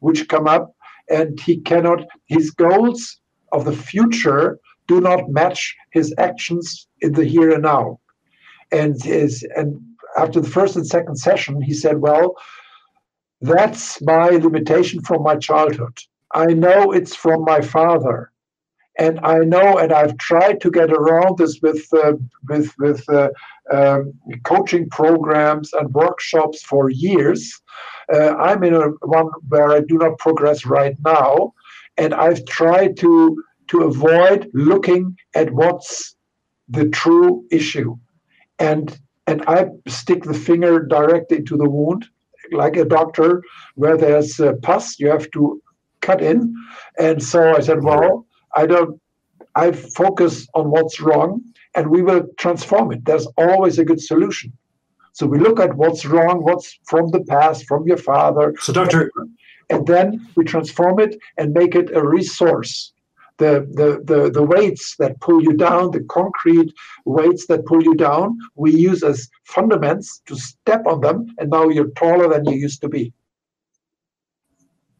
which 0.00 0.28
come 0.28 0.46
up, 0.46 0.74
and 1.08 1.38
he 1.40 1.60
cannot. 1.60 2.06
His 2.26 2.50
goals 2.50 3.20
of 3.52 3.64
the 3.64 3.72
future 3.72 4.58
do 4.86 5.00
not 5.00 5.30
match 5.30 5.76
his 5.92 6.14
actions 6.18 6.86
in 7.00 7.12
the 7.12 7.24
here 7.24 7.52
and 7.52 7.62
now. 7.62 8.00
And 8.72 8.94
is 9.06 9.46
and 9.56 9.80
after 10.16 10.40
the 10.40 10.48
first 10.48 10.76
and 10.76 10.86
second 10.86 11.16
session, 11.16 11.60
he 11.62 11.74
said, 11.74 11.98
"Well." 12.00 12.36
That's 13.42 14.02
my 14.02 14.28
limitation 14.28 15.00
from 15.00 15.22
my 15.22 15.36
childhood. 15.36 15.98
I 16.34 16.48
know 16.48 16.92
it's 16.92 17.14
from 17.14 17.42
my 17.42 17.62
father 17.62 18.30
and 18.98 19.20
I 19.20 19.38
know, 19.38 19.78
and 19.78 19.92
I've 19.92 20.16
tried 20.18 20.60
to 20.62 20.70
get 20.70 20.90
around 20.92 21.38
this 21.38 21.58
with 21.62 21.86
uh, 21.92 22.14
with 22.48 22.72
with 22.78 23.08
uh, 23.08 23.30
um, 23.72 24.12
coaching 24.44 24.88
programs 24.90 25.72
and 25.72 25.92
workshops 25.94 26.62
for 26.62 26.90
years. 26.90 27.52
Uh, 28.12 28.34
I'm 28.34 28.64
in 28.64 28.74
a 28.74 28.88
one 29.06 29.28
where 29.48 29.70
I 29.70 29.80
do 29.80 29.96
not 29.98 30.18
progress 30.18 30.66
right 30.66 30.96
now, 31.04 31.54
and 31.96 32.12
I've 32.12 32.44
tried 32.46 32.96
to 32.98 33.42
to 33.68 33.82
avoid 33.82 34.50
looking 34.52 35.16
at 35.34 35.52
what's 35.52 36.16
the 36.68 36.88
true 36.88 37.44
issue, 37.50 37.96
and 38.58 38.98
and 39.26 39.44
I 39.46 39.66
stick 39.86 40.24
the 40.24 40.34
finger 40.34 40.80
directly 40.84 41.42
to 41.44 41.56
the 41.56 41.70
wound, 41.70 42.06
like 42.50 42.76
a 42.76 42.84
doctor, 42.84 43.44
where 43.76 43.96
there's 43.96 44.40
a 44.40 44.54
pus, 44.54 44.98
you 44.98 45.08
have 45.08 45.30
to 45.30 45.62
cut 46.00 46.20
in, 46.20 46.52
and 46.98 47.22
so 47.22 47.54
I 47.54 47.60
said, 47.60 47.84
well 47.84 48.26
I 48.54 48.66
don't. 48.66 49.00
I 49.54 49.72
focus 49.72 50.46
on 50.54 50.70
what's 50.70 51.00
wrong, 51.00 51.42
and 51.74 51.90
we 51.90 52.02
will 52.02 52.24
transform 52.38 52.92
it. 52.92 53.04
There's 53.04 53.26
always 53.36 53.78
a 53.78 53.84
good 53.84 54.00
solution. 54.00 54.52
So 55.12 55.26
we 55.26 55.38
look 55.38 55.58
at 55.58 55.74
what's 55.74 56.04
wrong, 56.04 56.44
what's 56.44 56.78
from 56.86 57.10
the 57.10 57.24
past, 57.24 57.66
from 57.66 57.86
your 57.86 57.96
father. 57.96 58.54
So, 58.60 58.72
doctor, 58.72 59.10
and 59.68 59.86
then 59.86 60.26
we 60.36 60.44
transform 60.44 61.00
it 61.00 61.16
and 61.36 61.52
make 61.52 61.74
it 61.74 61.94
a 61.96 62.06
resource. 62.06 62.92
The, 63.38 63.66
the, 63.72 64.02
the, 64.04 64.30
the 64.30 64.42
weights 64.42 64.96
that 64.98 65.18
pull 65.20 65.42
you 65.42 65.54
down, 65.54 65.92
the 65.92 66.04
concrete 66.10 66.74
weights 67.06 67.46
that 67.46 67.64
pull 67.64 67.82
you 67.82 67.94
down, 67.94 68.38
we 68.54 68.70
use 68.70 69.02
as 69.02 69.30
fundaments 69.48 70.20
to 70.26 70.36
step 70.36 70.86
on 70.86 71.00
them, 71.00 71.26
and 71.38 71.48
now 71.48 71.70
you're 71.70 71.90
taller 71.92 72.28
than 72.28 72.44
you 72.44 72.58
used 72.58 72.82
to 72.82 72.88
be. 72.88 73.14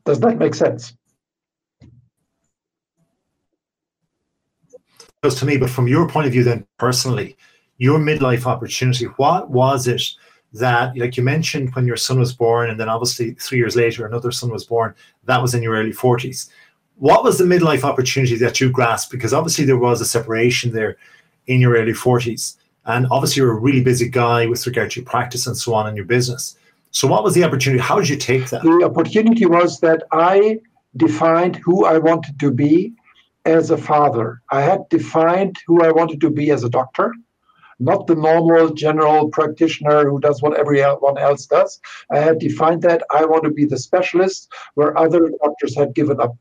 Does 0.07 0.21
that 0.21 0.39
make 0.39 0.55
sense? 0.55 0.95
To 5.29 5.45
me, 5.45 5.59
but 5.59 5.69
from 5.69 5.87
your 5.87 6.09
point 6.09 6.27
of 6.27 6.33
view, 6.33 6.43
then 6.43 6.67
personally, 6.79 7.37
your 7.77 7.99
midlife 7.99 8.47
opportunity, 8.47 9.05
what 9.05 9.51
was 9.51 9.87
it 9.87 10.03
that, 10.55 10.97
like 10.97 11.19
you 11.19 11.23
mentioned, 11.23 11.75
when 11.75 11.87
your 11.87 11.97
son 11.97 12.19
was 12.19 12.33
born, 12.33 12.71
and 12.71 12.81
then 12.81 12.89
obviously 12.89 13.35
three 13.35 13.59
years 13.59 13.77
later, 13.77 14.07
another 14.07 14.33
son 14.33 14.51
was 14.51 14.65
born, 14.65 14.95
that 15.25 15.43
was 15.43 15.55
in 15.55 15.63
your 15.63 15.75
early 15.75 15.93
40s. 15.93 16.49
What 16.97 17.23
was 17.23 17.37
the 17.37 17.45
midlife 17.45 17.85
opportunity 17.85 18.37
that 18.37 18.61
you 18.61 18.71
grasped? 18.71 19.13
Because 19.13 19.35
obviously 19.35 19.67
there 19.67 19.77
was 19.77 20.01
a 20.01 20.07
separation 20.07 20.73
there 20.73 20.97
in 21.47 21.61
your 21.61 21.75
early 21.75 21.93
40s. 21.93 22.57
And 22.87 23.07
obviously 23.11 23.43
you're 23.43 23.53
a 23.53 23.61
really 23.61 23.83
busy 23.83 24.09
guy 24.09 24.47
with 24.47 24.67
regard 24.67 24.91
to 24.93 25.01
your 25.01 25.07
practice 25.07 25.47
and 25.47 25.57
so 25.57 25.75
on 25.75 25.87
in 25.87 25.97
your 25.97 26.07
business. 26.07 26.57
So 26.93 27.07
what 27.07 27.25
was 27.25 27.35
the 27.35 27.45
opportunity? 27.45 27.81
How 27.81 27.99
did 27.99 28.09
you 28.09 28.17
take 28.17 28.49
that? 28.51 28.63
The 28.63 28.85
opportunity 28.85 29.45
was 29.45 29.81
that 29.81 30.03
I 30.13 30.61
defined 30.97 31.57
who 31.57 31.85
I 31.85 31.99
wanted 31.99 32.41
to 32.41 32.51
be 32.51 32.95
as 33.45 33.71
a 33.71 33.77
father. 33.77 34.43
I 34.51 34.63
had 34.63 34.89
defined 34.89 35.57
who 35.67 35.83
I 35.83 35.91
wanted 35.91 36.21
to 36.21 36.31
be 36.31 36.51
as 36.51 36.65
a 36.65 36.69
doctor, 36.69 37.15
not 37.79 38.07
the 38.07 38.15
normal 38.15 38.75
general 38.75 39.29
practitioner 39.29 40.09
who 40.09 40.21
does 40.21 40.43
what 40.43 40.59
everyone 40.59 41.19
else 41.19 41.47
does. 41.47 41.81
I 42.13 42.19
had 42.19 42.39
defined 42.39 42.83
that 42.83 43.03
I 43.11 43.25
want 43.25 43.45
to 43.45 43.51
be 43.51 43.65
the 43.65 43.79
specialist 43.79 44.53
where 44.75 44.97
other 44.97 45.31
doctors 45.43 45.77
had 45.77 45.95
given 45.95 46.21
up. 46.21 46.37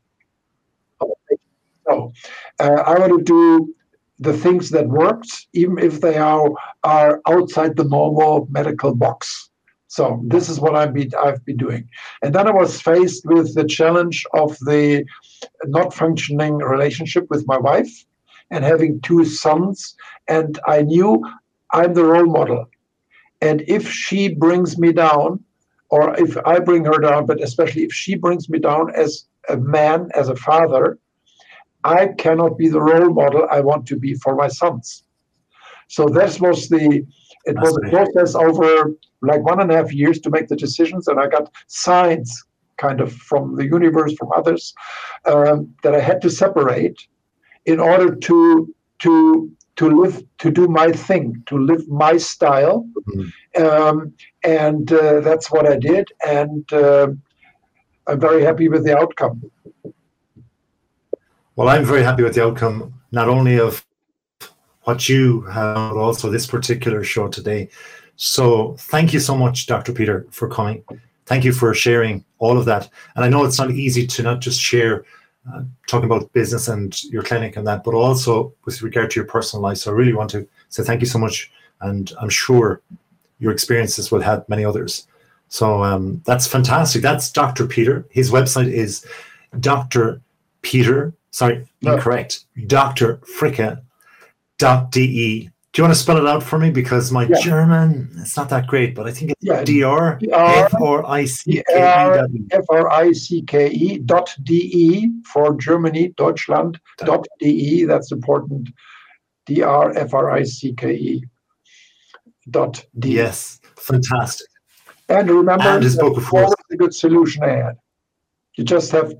So 1.86 2.12
uh, 2.58 2.82
I 2.86 2.98
want 2.98 3.18
to 3.18 3.22
do 3.22 3.74
the 4.18 4.34
things 4.34 4.70
that 4.70 4.86
worked, 4.86 5.46
even 5.54 5.78
if 5.78 6.00
they 6.00 6.18
are 6.18 6.50
are 6.84 7.20
outside 7.26 7.76
the 7.76 7.84
normal 7.84 8.46
medical 8.50 8.94
box. 8.94 9.49
So 9.90 10.22
this 10.28 10.48
is 10.48 10.60
what 10.60 10.76
I've 10.76 10.94
been 10.94 11.10
I've 11.20 11.44
been 11.44 11.56
doing, 11.56 11.88
and 12.22 12.32
then 12.32 12.46
I 12.46 12.52
was 12.52 12.80
faced 12.80 13.26
with 13.26 13.56
the 13.56 13.64
challenge 13.64 14.24
of 14.34 14.56
the 14.60 15.04
not 15.64 15.92
functioning 15.92 16.58
relationship 16.58 17.26
with 17.28 17.44
my 17.48 17.58
wife, 17.58 17.92
and 18.52 18.64
having 18.64 19.00
two 19.00 19.24
sons, 19.24 19.96
and 20.28 20.60
I 20.64 20.82
knew 20.82 21.20
I'm 21.72 21.94
the 21.94 22.04
role 22.04 22.32
model, 22.38 22.66
and 23.40 23.64
if 23.66 23.90
she 23.90 24.32
brings 24.32 24.78
me 24.78 24.92
down, 24.92 25.42
or 25.88 26.14
if 26.20 26.36
I 26.46 26.60
bring 26.60 26.84
her 26.84 27.00
down, 27.00 27.26
but 27.26 27.42
especially 27.42 27.82
if 27.82 27.92
she 27.92 28.14
brings 28.14 28.48
me 28.48 28.60
down 28.60 28.94
as 28.94 29.26
a 29.48 29.56
man, 29.56 30.08
as 30.14 30.28
a 30.28 30.36
father, 30.36 31.00
I 31.82 32.08
cannot 32.16 32.56
be 32.56 32.68
the 32.68 32.80
role 32.80 33.12
model 33.12 33.48
I 33.50 33.60
want 33.60 33.86
to 33.88 33.96
be 33.96 34.14
for 34.14 34.36
my 34.36 34.46
sons. 34.46 35.02
So 35.88 36.06
this 36.06 36.40
was 36.40 36.68
the 36.68 37.04
it 37.44 37.56
was 37.56 37.76
a 37.76 37.90
process 37.90 38.34
over 38.34 38.92
like 39.22 39.42
one 39.42 39.60
and 39.60 39.70
a 39.70 39.76
half 39.76 39.92
years 39.92 40.20
to 40.20 40.30
make 40.30 40.48
the 40.48 40.56
decisions, 40.56 41.08
and 41.08 41.20
I 41.20 41.26
got 41.26 41.52
signs 41.66 42.44
kind 42.76 43.00
of 43.00 43.12
from 43.12 43.56
the 43.56 43.66
universe, 43.66 44.14
from 44.14 44.30
others, 44.34 44.74
um, 45.26 45.74
that 45.82 45.94
I 45.94 46.00
had 46.00 46.20
to 46.22 46.30
separate 46.30 46.98
in 47.66 47.78
order 47.78 48.14
to 48.14 48.74
to 49.00 49.50
to 49.76 49.90
live 50.02 50.22
to 50.38 50.50
do 50.50 50.68
my 50.68 50.92
thing, 50.92 51.42
to 51.46 51.58
live 51.58 51.86
my 51.88 52.16
style, 52.16 52.86
mm-hmm. 53.08 53.64
um, 53.64 54.12
and 54.44 54.92
uh, 54.92 55.20
that's 55.20 55.50
what 55.50 55.66
I 55.66 55.76
did, 55.76 56.08
and 56.26 56.70
uh, 56.72 57.08
I'm 58.06 58.20
very 58.20 58.42
happy 58.42 58.68
with 58.68 58.84
the 58.84 58.96
outcome. 58.98 59.50
Well, 61.56 61.68
I'm 61.68 61.84
very 61.84 62.02
happy 62.02 62.22
with 62.22 62.34
the 62.34 62.44
outcome 62.44 62.94
not 63.12 63.28
only 63.28 63.58
of 63.58 63.84
what 64.84 65.08
you 65.08 65.42
have, 65.42 65.74
but 65.92 65.96
also 66.00 66.30
this 66.30 66.46
particular 66.46 67.04
show 67.04 67.28
today. 67.28 67.68
So 68.16 68.76
thank 68.78 69.12
you 69.12 69.20
so 69.20 69.36
much, 69.36 69.66
Dr. 69.66 69.92
Peter, 69.92 70.26
for 70.30 70.48
coming. 70.48 70.84
Thank 71.26 71.44
you 71.44 71.52
for 71.52 71.72
sharing 71.74 72.24
all 72.38 72.58
of 72.58 72.64
that. 72.66 72.88
And 73.14 73.24
I 73.24 73.28
know 73.28 73.44
it's 73.44 73.58
not 73.58 73.70
easy 73.70 74.06
to 74.06 74.22
not 74.22 74.40
just 74.40 74.60
share 74.60 75.04
uh, 75.50 75.62
talking 75.86 76.04
about 76.06 76.32
business 76.32 76.68
and 76.68 77.02
your 77.04 77.22
clinic 77.22 77.56
and 77.56 77.66
that, 77.66 77.82
but 77.84 77.94
also 77.94 78.52
with 78.64 78.82
regard 78.82 79.10
to 79.10 79.20
your 79.20 79.26
personal 79.26 79.62
life. 79.62 79.78
So 79.78 79.90
I 79.90 79.94
really 79.94 80.12
want 80.12 80.30
to 80.30 80.46
say 80.68 80.82
thank 80.82 81.00
you 81.00 81.06
so 81.06 81.18
much. 81.18 81.50
And 81.80 82.12
I'm 82.20 82.28
sure 82.28 82.82
your 83.38 83.52
experiences 83.52 84.10
will 84.10 84.20
help 84.20 84.48
many 84.48 84.64
others. 84.64 85.06
So 85.48 85.82
um, 85.82 86.22
that's 86.26 86.46
fantastic. 86.46 87.00
That's 87.02 87.30
Dr. 87.30 87.66
Peter. 87.66 88.04
His 88.10 88.30
website 88.30 88.70
is 88.70 89.06
Dr. 89.58 90.20
Peter, 90.62 91.12
sorry, 91.30 91.66
No. 91.80 91.94
incorrect, 91.94 92.44
Dr. 92.66 93.16
Fricke 93.38 93.80
dot 94.60 94.90
de. 94.92 95.48
Do 95.72 95.76
you 95.80 95.84
want 95.84 95.94
to 95.94 96.00
spell 96.00 96.16
it 96.16 96.26
out 96.26 96.42
for 96.42 96.58
me? 96.58 96.70
Because 96.70 97.12
my 97.12 97.24
Yeah. 97.26 97.40
German, 97.40 98.10
it's 98.22 98.36
not 98.36 98.48
that 98.48 98.66
great, 98.66 98.94
but 98.96 99.06
I 99.06 99.12
think 99.12 99.30
it's 99.32 99.44
Yeah. 99.50 99.62
dr 99.62 100.18
f 100.32 100.74
r 100.82 101.06
i 101.06 101.24
c 101.24 101.62
k 101.68 101.76
e 101.76 102.16
dot. 102.16 102.30
F 102.50 102.64
R 102.70 102.90
I 102.90 103.12
C 103.12 103.42
K 103.42 103.68
E 103.70 103.98
dot 103.98 104.28
D 104.42 104.52
E 104.84 105.08
for 105.32 105.56
Germany, 105.56 106.12
Deutschland 106.16 106.80
dot 106.98 107.24
D 107.38 107.44
E. 107.46 107.84
That's 107.84 108.10
important. 108.12 108.68
D 109.46 109.62
R 109.62 109.86
F 109.96 110.12
R 110.14 110.30
I 110.30 110.42
C 110.42 110.72
K 110.74 110.92
E 110.92 111.24
dot 112.50 112.84
D. 112.98 113.10
E. 113.12 113.14
Yes, 113.22 113.60
fantastic. 113.76 114.48
And 115.08 115.30
remember, 115.30 115.64
And 115.74 115.82
his 115.84 115.96
book, 115.96 116.16
of 116.16 116.26
course. 116.26 116.52
a 116.72 116.76
good 116.76 116.94
solution 116.94 117.42
ahead. 117.44 117.76
You 118.56 118.64
just 118.64 118.90
have 118.92 119.12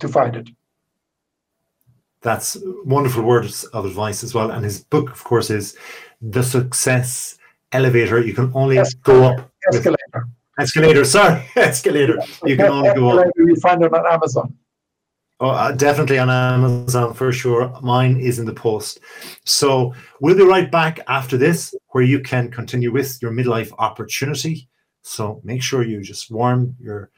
to 0.00 0.08
find 0.08 0.36
it. 0.36 0.48
That's 2.24 2.56
wonderful 2.84 3.22
words 3.22 3.64
of 3.76 3.84
advice 3.84 4.24
as 4.24 4.34
well. 4.34 4.50
And 4.50 4.64
his 4.64 4.82
book, 4.82 5.10
of 5.10 5.22
course, 5.22 5.50
is 5.50 5.76
The 6.22 6.42
Success 6.42 7.36
Elevator. 7.70 8.20
You 8.20 8.32
can 8.32 8.50
only 8.54 8.78
go 9.02 9.24
up 9.24 9.50
with 9.70 9.76
Escalator. 9.76 10.28
escalator. 10.58 11.04
Sorry, 11.16 11.44
escalator. 11.54 12.18
You 12.44 12.56
can 12.56 12.66
only 12.72 12.94
go 12.94 13.10
up. 13.10 13.26
Escalator, 13.26 13.50
You 13.50 13.56
find 13.56 13.82
it 13.84 13.92
on 13.92 14.06
Amazon. 14.10 14.54
Oh, 15.40 15.50
uh, 15.50 15.72
definitely 15.72 16.18
on 16.18 16.30
Amazon 16.30 17.12
for 17.12 17.30
sure. 17.30 17.78
Mine 17.82 18.16
is 18.18 18.38
in 18.38 18.46
the 18.46 18.54
post. 18.54 19.00
So 19.44 19.92
we'll 20.20 20.36
be 20.36 20.44
right 20.44 20.70
back 20.70 21.00
after 21.08 21.36
this, 21.36 21.74
where 21.88 22.04
you 22.04 22.20
can 22.20 22.50
continue 22.50 22.90
with 22.90 23.20
your 23.20 23.32
midlife 23.32 23.70
opportunity. 23.78 24.66
So 25.02 25.42
make 25.44 25.62
sure 25.62 25.82
you 25.82 26.00
just 26.00 26.30
warm 26.30 26.74
your 26.80 27.10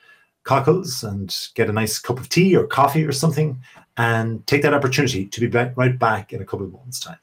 cockles 0.47 1.03
and 1.03 1.37
get 1.55 1.69
a 1.69 1.73
nice 1.73 1.99
cup 1.99 2.19
of 2.19 2.29
tea 2.31 2.57
or 2.57 2.67
coffee 2.67 3.05
or 3.05 3.13
something, 3.13 3.61
and 3.99 4.47
take 4.47 4.63
that 4.63 4.73
opportunity 4.73 5.27
to 5.27 5.41
be 5.41 5.49
right 5.49 5.99
back 5.99 6.33
in 6.33 6.41
a 6.41 6.45
couple 6.45 6.65
of 6.65 6.73
months' 6.73 7.01
time. 7.01 7.19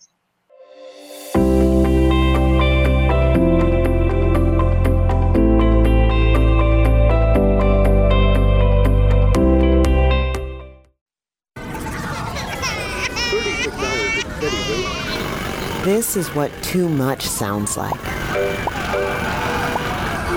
This 15.86 16.15
is 16.15 16.29
what 16.29 16.51
too 16.62 16.88
much 16.88 17.27
sounds 17.27 17.75
like. 17.77 18.01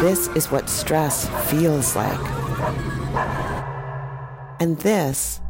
This 0.01 0.29
is 0.29 0.51
what 0.51 0.69
stress 0.69 1.29
feels 1.51 1.95
like. 1.95 2.36
And 4.59 4.79
this 4.79 5.41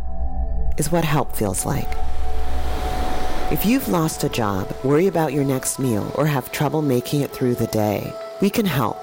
is 0.77 0.90
what 0.90 1.05
help 1.05 1.37
feels 1.37 1.64
like. 1.64 1.88
If 3.53 3.64
you've 3.64 3.87
lost 3.88 4.25
a 4.25 4.29
job, 4.29 4.75
worry 4.83 5.07
about 5.07 5.33
your 5.33 5.45
next 5.45 5.79
meal, 5.79 6.11
or 6.16 6.27
have 6.27 6.51
trouble 6.51 6.83
making 6.83 7.21
it 7.21 7.31
through 7.31 7.55
the 7.55 7.69
day, 7.69 8.12
we 8.40 8.51
can 8.51 8.66
help. 8.66 8.99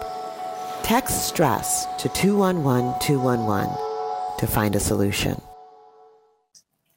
Text 0.83 1.27
stress 1.27 1.85
to 1.99 2.09
211 2.09 2.99
211 2.99 3.73
to 4.39 4.47
find 4.47 4.75
a 4.75 4.81
solution. 4.81 5.41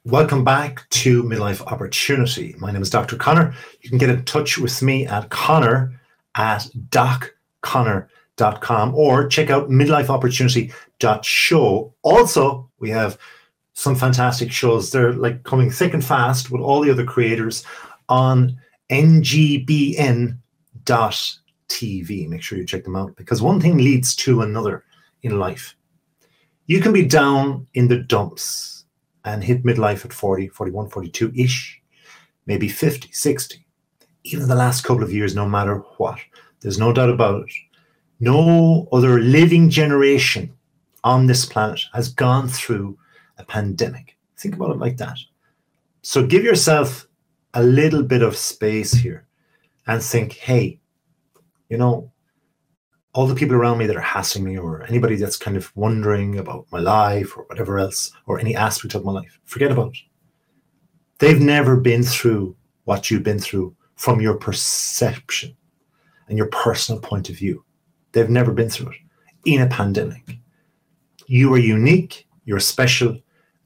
Welcome 0.03 0.43
back 0.43 0.89
to 0.89 1.23
Midlife 1.23 1.65
Opportunity. 1.71 2.53
My 2.59 2.71
name 2.71 2.81
is 2.81 2.89
Dr. 2.89 3.15
Conor. 3.15 3.53
You 3.81 3.89
can 3.89 3.97
get 3.97 4.09
in 4.09 4.25
touch 4.25 4.57
with 4.57 4.81
me 4.81 5.07
at 5.07 5.29
conor 5.29 5.97
at 6.35 6.67
docconor.com 6.89 8.09
or 8.39 9.27
check 9.27 9.49
out 9.49 9.69
midlifeopportunity.show. 9.69 11.93
Also, 12.03 12.69
we 12.79 12.89
have 12.89 13.17
some 13.73 13.95
fantastic 13.95 14.51
shows. 14.51 14.91
They're 14.91 15.13
like 15.13 15.43
coming 15.43 15.69
thick 15.69 15.93
and 15.93 16.03
fast 16.03 16.51
with 16.51 16.61
all 16.61 16.81
the 16.81 16.91
other 16.91 17.05
creators 17.05 17.63
on 18.09 18.59
ngbn.tv. 18.89 20.37
Make 22.27 22.41
sure 22.41 22.57
you 22.57 22.65
check 22.65 22.83
them 22.83 22.95
out 22.95 23.15
because 23.15 23.39
one 23.41 23.61
thing 23.61 23.77
leads 23.77 24.15
to 24.17 24.41
another 24.41 24.83
in 25.21 25.39
life. 25.39 25.75
You 26.65 26.81
can 26.81 26.91
be 26.91 27.05
down 27.05 27.67
in 27.73 27.87
the 27.87 27.97
dumps 27.97 28.85
and 29.25 29.43
hit 29.43 29.63
midlife 29.63 30.05
at 30.05 30.13
40, 30.13 30.49
41, 30.49 30.89
42 30.89 31.31
ish, 31.35 31.81
maybe 32.45 32.67
50, 32.67 33.09
60, 33.11 33.65
even 34.23 34.47
the 34.47 34.55
last 34.55 34.83
couple 34.83 35.03
of 35.03 35.13
years, 35.13 35.35
no 35.35 35.47
matter 35.47 35.77
what. 35.97 36.19
There's 36.61 36.79
no 36.79 36.91
doubt 36.91 37.09
about 37.09 37.43
it. 37.43 37.51
No 38.19 38.87
other 38.91 39.19
living 39.19 39.69
generation 39.69 40.53
on 41.03 41.27
this 41.27 41.45
planet 41.45 41.81
has 41.93 42.09
gone 42.09 42.47
through 42.47 42.97
a 43.37 43.45
pandemic. 43.45 44.17
Think 44.37 44.55
about 44.55 44.71
it 44.71 44.79
like 44.79 44.97
that. 44.97 45.17
So 46.01 46.25
give 46.25 46.43
yourself 46.43 47.07
a 47.53 47.63
little 47.63 48.03
bit 48.03 48.21
of 48.21 48.35
space 48.35 48.91
here 48.93 49.27
and 49.87 50.01
think, 50.01 50.33
hey, 50.33 50.79
you 51.69 51.77
know, 51.77 52.11
all 53.13 53.25
the 53.25 53.35
people 53.35 53.55
around 53.55 53.79
me 53.79 53.87
that 53.87 53.95
are 53.95 54.01
hassling 54.01 54.43
me 54.43 54.57
or 54.57 54.83
anybody 54.83 55.15
that's 55.15 55.37
kind 55.37 55.57
of 55.57 55.75
wondering 55.75 56.37
about 56.37 56.67
my 56.71 56.79
life 56.79 57.35
or 57.35 57.43
whatever 57.45 57.79
else 57.79 58.11
or 58.25 58.39
any 58.39 58.55
aspect 58.55 58.93
of 58.93 59.03
my 59.03 59.11
life, 59.11 59.39
forget 59.45 59.71
about 59.71 59.89
it. 59.89 59.97
They've 61.19 61.41
never 61.41 61.77
been 61.77 62.03
through 62.03 62.55
what 62.83 63.09
you've 63.09 63.23
been 63.23 63.39
through 63.39 63.75
from 63.95 64.21
your 64.21 64.35
perception 64.35 65.55
and 66.27 66.37
your 66.37 66.47
personal 66.47 67.01
point 67.01 67.29
of 67.29 67.37
view. 67.37 67.63
They've 68.17 68.27
never 68.27 68.51
been 68.51 68.67
through 68.67 68.93
it 68.93 68.97
in 69.45 69.61
a 69.61 69.67
pandemic. 69.67 70.39
You 71.27 71.53
are 71.53 71.59
unique, 71.59 72.27
you're 72.45 72.59
special, 72.59 73.15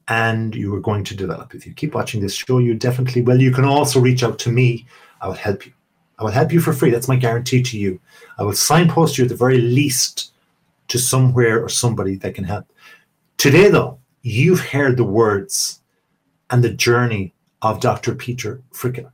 and 0.08 0.54
you 0.54 0.74
are 0.74 0.80
going 0.80 1.04
to 1.04 1.16
develop. 1.16 1.54
If 1.54 1.66
you 1.66 1.72
keep 1.72 1.94
watching 1.94 2.20
this 2.20 2.34
show, 2.34 2.58
you 2.58 2.74
definitely 2.74 3.22
will. 3.22 3.40
You 3.40 3.50
can 3.50 3.64
also 3.64 3.98
reach 3.98 4.22
out 4.22 4.38
to 4.40 4.52
me. 4.52 4.86
I 5.22 5.28
will 5.28 5.34
help 5.46 5.64
you. 5.64 5.72
I 6.18 6.24
will 6.24 6.32
help 6.32 6.52
you 6.52 6.60
for 6.60 6.74
free. 6.74 6.90
That's 6.90 7.08
my 7.08 7.16
guarantee 7.16 7.62
to 7.62 7.78
you. 7.78 7.98
I 8.36 8.42
will 8.42 8.52
signpost 8.52 9.16
you 9.16 9.24
at 9.24 9.30
the 9.30 9.36
very 9.36 9.56
least 9.56 10.34
to 10.88 10.98
somewhere 10.98 11.64
or 11.64 11.70
somebody 11.70 12.16
that 12.16 12.34
can 12.34 12.44
help. 12.44 12.66
Today, 13.38 13.70
though, 13.70 14.00
you've 14.20 14.60
heard 14.60 14.98
the 14.98 15.04
words 15.04 15.80
and 16.50 16.62
the 16.62 16.74
journey 16.74 17.32
of 17.62 17.80
Dr. 17.80 18.14
Peter 18.14 18.60
Fricke. 18.74 19.10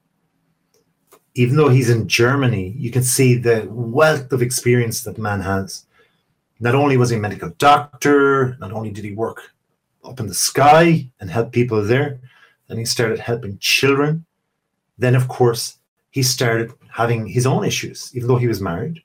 Even 1.39 1.55
though 1.57 1.69
he's 1.69 1.89
in 1.89 2.09
Germany, 2.09 2.75
you 2.77 2.91
can 2.91 3.05
see 3.05 3.37
the 3.37 3.65
wealth 3.71 4.33
of 4.33 4.43
experience 4.43 5.05
that 5.05 5.19
man 5.19 5.41
has. 5.41 5.87
Not 6.59 6.75
only 6.75 6.97
was 6.97 7.11
he 7.11 7.17
a 7.17 7.21
medical 7.21 7.51
doctor, 7.51 8.57
not 8.59 8.73
only 8.73 8.91
did 8.91 9.05
he 9.05 9.13
work 9.13 9.53
up 10.05 10.19
in 10.19 10.27
the 10.27 10.35
sky 10.35 11.09
and 11.21 11.31
help 11.31 11.53
people 11.53 11.81
there, 11.81 12.19
then 12.67 12.77
he 12.77 12.85
started 12.85 13.21
helping 13.21 13.57
children. 13.59 14.25
Then, 14.99 15.15
of 15.15 15.29
course, 15.29 15.79
he 16.11 16.25
started 16.25 16.73
having 16.91 17.29
his 17.29 17.47
own 17.47 17.65
issues, 17.65 18.11
even 18.17 18.27
though 18.27 18.39
he 18.39 18.49
was 18.49 18.61
married. 18.61 19.05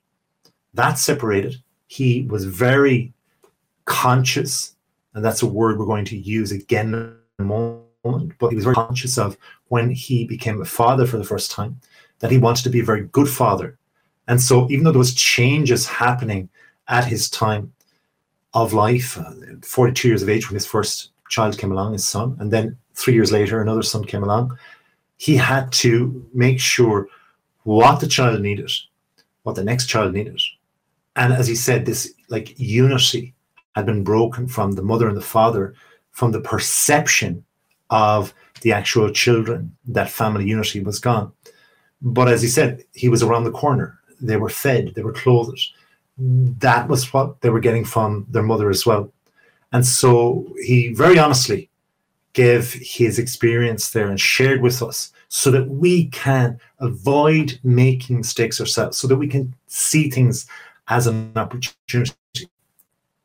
That 0.74 0.98
separated. 0.98 1.62
He 1.86 2.22
was 2.22 2.46
very 2.46 3.12
conscious, 3.84 4.74
and 5.14 5.24
that's 5.24 5.42
a 5.42 5.46
word 5.46 5.78
we're 5.78 5.86
going 5.86 6.06
to 6.06 6.18
use 6.18 6.50
again 6.50 6.94
in 6.94 7.16
a 7.38 7.44
moment, 7.44 8.32
but 8.40 8.48
he 8.48 8.56
was 8.56 8.64
very 8.64 8.74
conscious 8.74 9.18
of 9.18 9.38
when 9.68 9.88
he 9.90 10.24
became 10.24 10.60
a 10.60 10.64
father 10.64 11.06
for 11.06 11.16
the 11.16 11.30
first 11.32 11.52
time, 11.52 11.80
that 12.24 12.30
he 12.30 12.38
wanted 12.38 12.62
to 12.62 12.70
be 12.70 12.80
a 12.80 12.84
very 12.84 13.02
good 13.08 13.28
father. 13.28 13.76
And 14.28 14.40
so, 14.40 14.66
even 14.70 14.84
though 14.84 14.92
there 14.92 14.98
was 14.98 15.12
changes 15.12 15.86
happening 15.86 16.48
at 16.88 17.04
his 17.04 17.28
time 17.28 17.70
of 18.54 18.72
life, 18.72 19.18
uh, 19.18 19.30
42 19.60 20.08
years 20.08 20.22
of 20.22 20.30
age 20.30 20.48
when 20.48 20.54
his 20.54 20.64
first 20.64 21.10
child 21.28 21.58
came 21.58 21.70
along, 21.70 21.92
his 21.92 22.08
son, 22.08 22.34
and 22.40 22.50
then 22.50 22.78
three 22.94 23.12
years 23.12 23.30
later, 23.30 23.60
another 23.60 23.82
son 23.82 24.06
came 24.06 24.22
along, 24.22 24.56
he 25.18 25.36
had 25.36 25.70
to 25.72 26.26
make 26.32 26.58
sure 26.58 27.08
what 27.64 28.00
the 28.00 28.06
child 28.06 28.40
needed, 28.40 28.72
what 29.42 29.54
the 29.54 29.62
next 29.62 29.88
child 29.88 30.14
needed. 30.14 30.40
And 31.16 31.30
as 31.30 31.46
he 31.46 31.54
said, 31.54 31.84
this 31.84 32.10
like 32.30 32.58
unity 32.58 33.34
had 33.74 33.84
been 33.84 34.02
broken 34.02 34.48
from 34.48 34.72
the 34.72 34.82
mother 34.82 35.08
and 35.08 35.16
the 35.18 35.30
father, 35.36 35.74
from 36.10 36.32
the 36.32 36.40
perception 36.40 37.44
of 37.90 38.32
the 38.62 38.72
actual 38.72 39.10
children, 39.10 39.76
that 39.88 40.08
family 40.08 40.46
unity 40.46 40.80
was 40.80 40.98
gone. 40.98 41.33
But 42.04 42.28
as 42.28 42.42
he 42.42 42.48
said, 42.48 42.84
he 42.92 43.08
was 43.08 43.22
around 43.22 43.44
the 43.44 43.50
corner. 43.50 43.98
They 44.20 44.36
were 44.36 44.50
fed, 44.50 44.92
they 44.94 45.02
were 45.02 45.12
clothed. 45.12 45.58
That 46.18 46.86
was 46.86 47.12
what 47.12 47.40
they 47.40 47.50
were 47.50 47.60
getting 47.60 47.84
from 47.84 48.26
their 48.28 48.42
mother 48.42 48.70
as 48.70 48.86
well. 48.86 49.10
And 49.72 49.84
so 49.84 50.46
he 50.62 50.92
very 50.92 51.18
honestly 51.18 51.70
gave 52.34 52.72
his 52.74 53.18
experience 53.18 53.90
there 53.90 54.08
and 54.08 54.20
shared 54.20 54.60
with 54.60 54.82
us 54.82 55.12
so 55.28 55.50
that 55.50 55.68
we 55.68 56.06
can 56.06 56.60
avoid 56.78 57.58
making 57.64 58.18
mistakes 58.18 58.60
ourselves, 58.60 58.98
so 58.98 59.08
that 59.08 59.16
we 59.16 59.26
can 59.26 59.54
see 59.66 60.10
things 60.10 60.46
as 60.88 61.06
an 61.06 61.32
opportunity. 61.34 62.12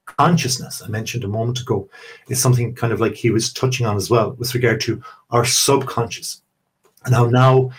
Consciousness, 0.06 0.82
I 0.84 0.88
mentioned 0.88 1.24
a 1.24 1.28
moment 1.28 1.60
ago, 1.60 1.88
is 2.30 2.42
something 2.42 2.74
kind 2.74 2.94
of 2.94 3.00
like 3.00 3.14
he 3.14 3.30
was 3.30 3.54
touching 3.54 3.86
on 3.86 3.96
as 3.96 4.10
well 4.10 4.32
with 4.34 4.56
regard 4.56 4.82
to 4.82 5.02
our 5.30 5.46
subconscious 5.46 6.42
and 7.06 7.14
how 7.14 7.28
now 7.28 7.72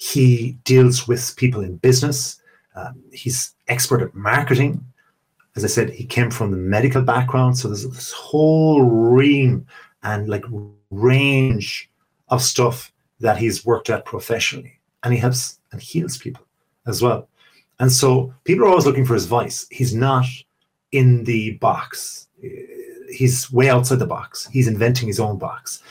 he 0.00 0.52
deals 0.64 1.06
with 1.06 1.36
people 1.36 1.62
in 1.62 1.76
business. 1.76 2.40
Uh, 2.74 2.92
he's 3.12 3.52
expert 3.68 4.00
at 4.00 4.14
marketing. 4.14 4.82
As 5.56 5.64
I 5.64 5.66
said, 5.68 5.90
he 5.90 6.06
came 6.06 6.30
from 6.30 6.50
the 6.50 6.56
medical 6.56 7.02
background, 7.02 7.58
so 7.58 7.68
there's 7.68 7.86
this 7.86 8.12
whole 8.12 8.82
ream 8.82 9.66
and 10.02 10.26
like 10.26 10.44
range 10.90 11.90
of 12.28 12.40
stuff 12.40 12.92
that 13.20 13.36
he's 13.36 13.66
worked 13.66 13.90
at 13.90 14.06
professionally, 14.06 14.80
and 15.02 15.12
he 15.12 15.20
helps 15.20 15.58
and 15.70 15.82
heals 15.82 16.16
people 16.16 16.46
as 16.86 17.02
well. 17.02 17.28
And 17.78 17.92
so 17.92 18.32
people 18.44 18.64
are 18.64 18.68
always 18.68 18.86
looking 18.86 19.04
for 19.04 19.14
his 19.14 19.26
voice. 19.26 19.66
He's 19.70 19.94
not 19.94 20.24
in 20.92 21.24
the 21.24 21.58
box. 21.58 22.28
He's 23.12 23.52
way 23.52 23.68
outside 23.68 23.98
the 23.98 24.06
box. 24.06 24.48
He's 24.50 24.68
inventing 24.68 25.08
his 25.08 25.20
own 25.20 25.36
box. 25.36 25.82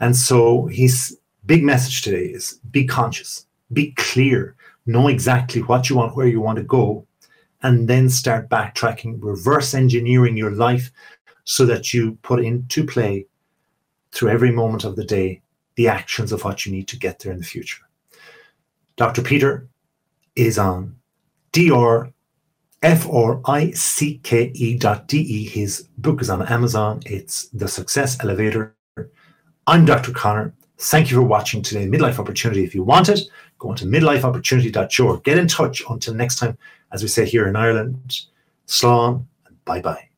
And 0.00 0.16
so 0.16 0.66
his 0.66 1.18
big 1.46 1.62
message 1.62 2.02
today 2.02 2.26
is 2.26 2.60
be 2.70 2.84
conscious, 2.84 3.46
be 3.72 3.92
clear, 3.92 4.54
know 4.86 5.08
exactly 5.08 5.62
what 5.62 5.88
you 5.88 5.96
want, 5.96 6.16
where 6.16 6.26
you 6.26 6.40
want 6.40 6.58
to 6.58 6.64
go, 6.64 7.06
and 7.62 7.88
then 7.88 8.08
start 8.08 8.48
backtracking, 8.48 9.18
reverse 9.20 9.74
engineering 9.74 10.36
your 10.36 10.50
life 10.50 10.90
so 11.44 11.64
that 11.66 11.92
you 11.92 12.18
put 12.22 12.44
into 12.44 12.84
play 12.84 13.26
through 14.12 14.30
every 14.30 14.50
moment 14.50 14.84
of 14.84 14.96
the 14.96 15.04
day 15.04 15.40
the 15.76 15.88
actions 15.88 16.32
of 16.32 16.44
what 16.44 16.66
you 16.66 16.72
need 16.72 16.86
to 16.88 16.98
get 16.98 17.18
there 17.18 17.32
in 17.32 17.38
the 17.38 17.44
future. 17.44 17.82
Dr. 18.96 19.22
Peter 19.22 19.68
is 20.36 20.58
on 20.58 20.96
drfricke 21.52 22.12
dot 24.80 25.08
de. 25.08 25.44
His 25.44 25.88
book 25.98 26.20
is 26.20 26.30
on 26.30 26.46
Amazon. 26.46 27.00
It's 27.06 27.48
The 27.48 27.68
Success 27.68 28.22
Elevator. 28.22 28.76
I'm 29.66 29.84
Dr. 29.84 30.12
Conor. 30.12 30.52
Thank 30.82 31.12
you 31.12 31.16
for 31.16 31.22
watching 31.22 31.62
today, 31.62 31.86
Midlife 31.86 32.18
Opportunity. 32.18 32.64
If 32.64 32.74
you 32.74 32.82
want 32.82 33.08
it, 33.08 33.20
go 33.60 33.70
on 33.70 33.76
to 33.76 33.84
midlifeopportunity.org. 33.84 35.22
Get 35.22 35.38
in 35.38 35.46
touch 35.46 35.80
until 35.88 36.14
next 36.14 36.40
time, 36.40 36.58
as 36.90 37.02
we 37.02 37.08
say 37.08 37.24
here 37.24 37.46
in 37.46 37.54
Ireland. 37.54 38.22
Slán 38.66 39.24
and 39.46 39.64
bye 39.64 39.80
bye. 39.80 40.11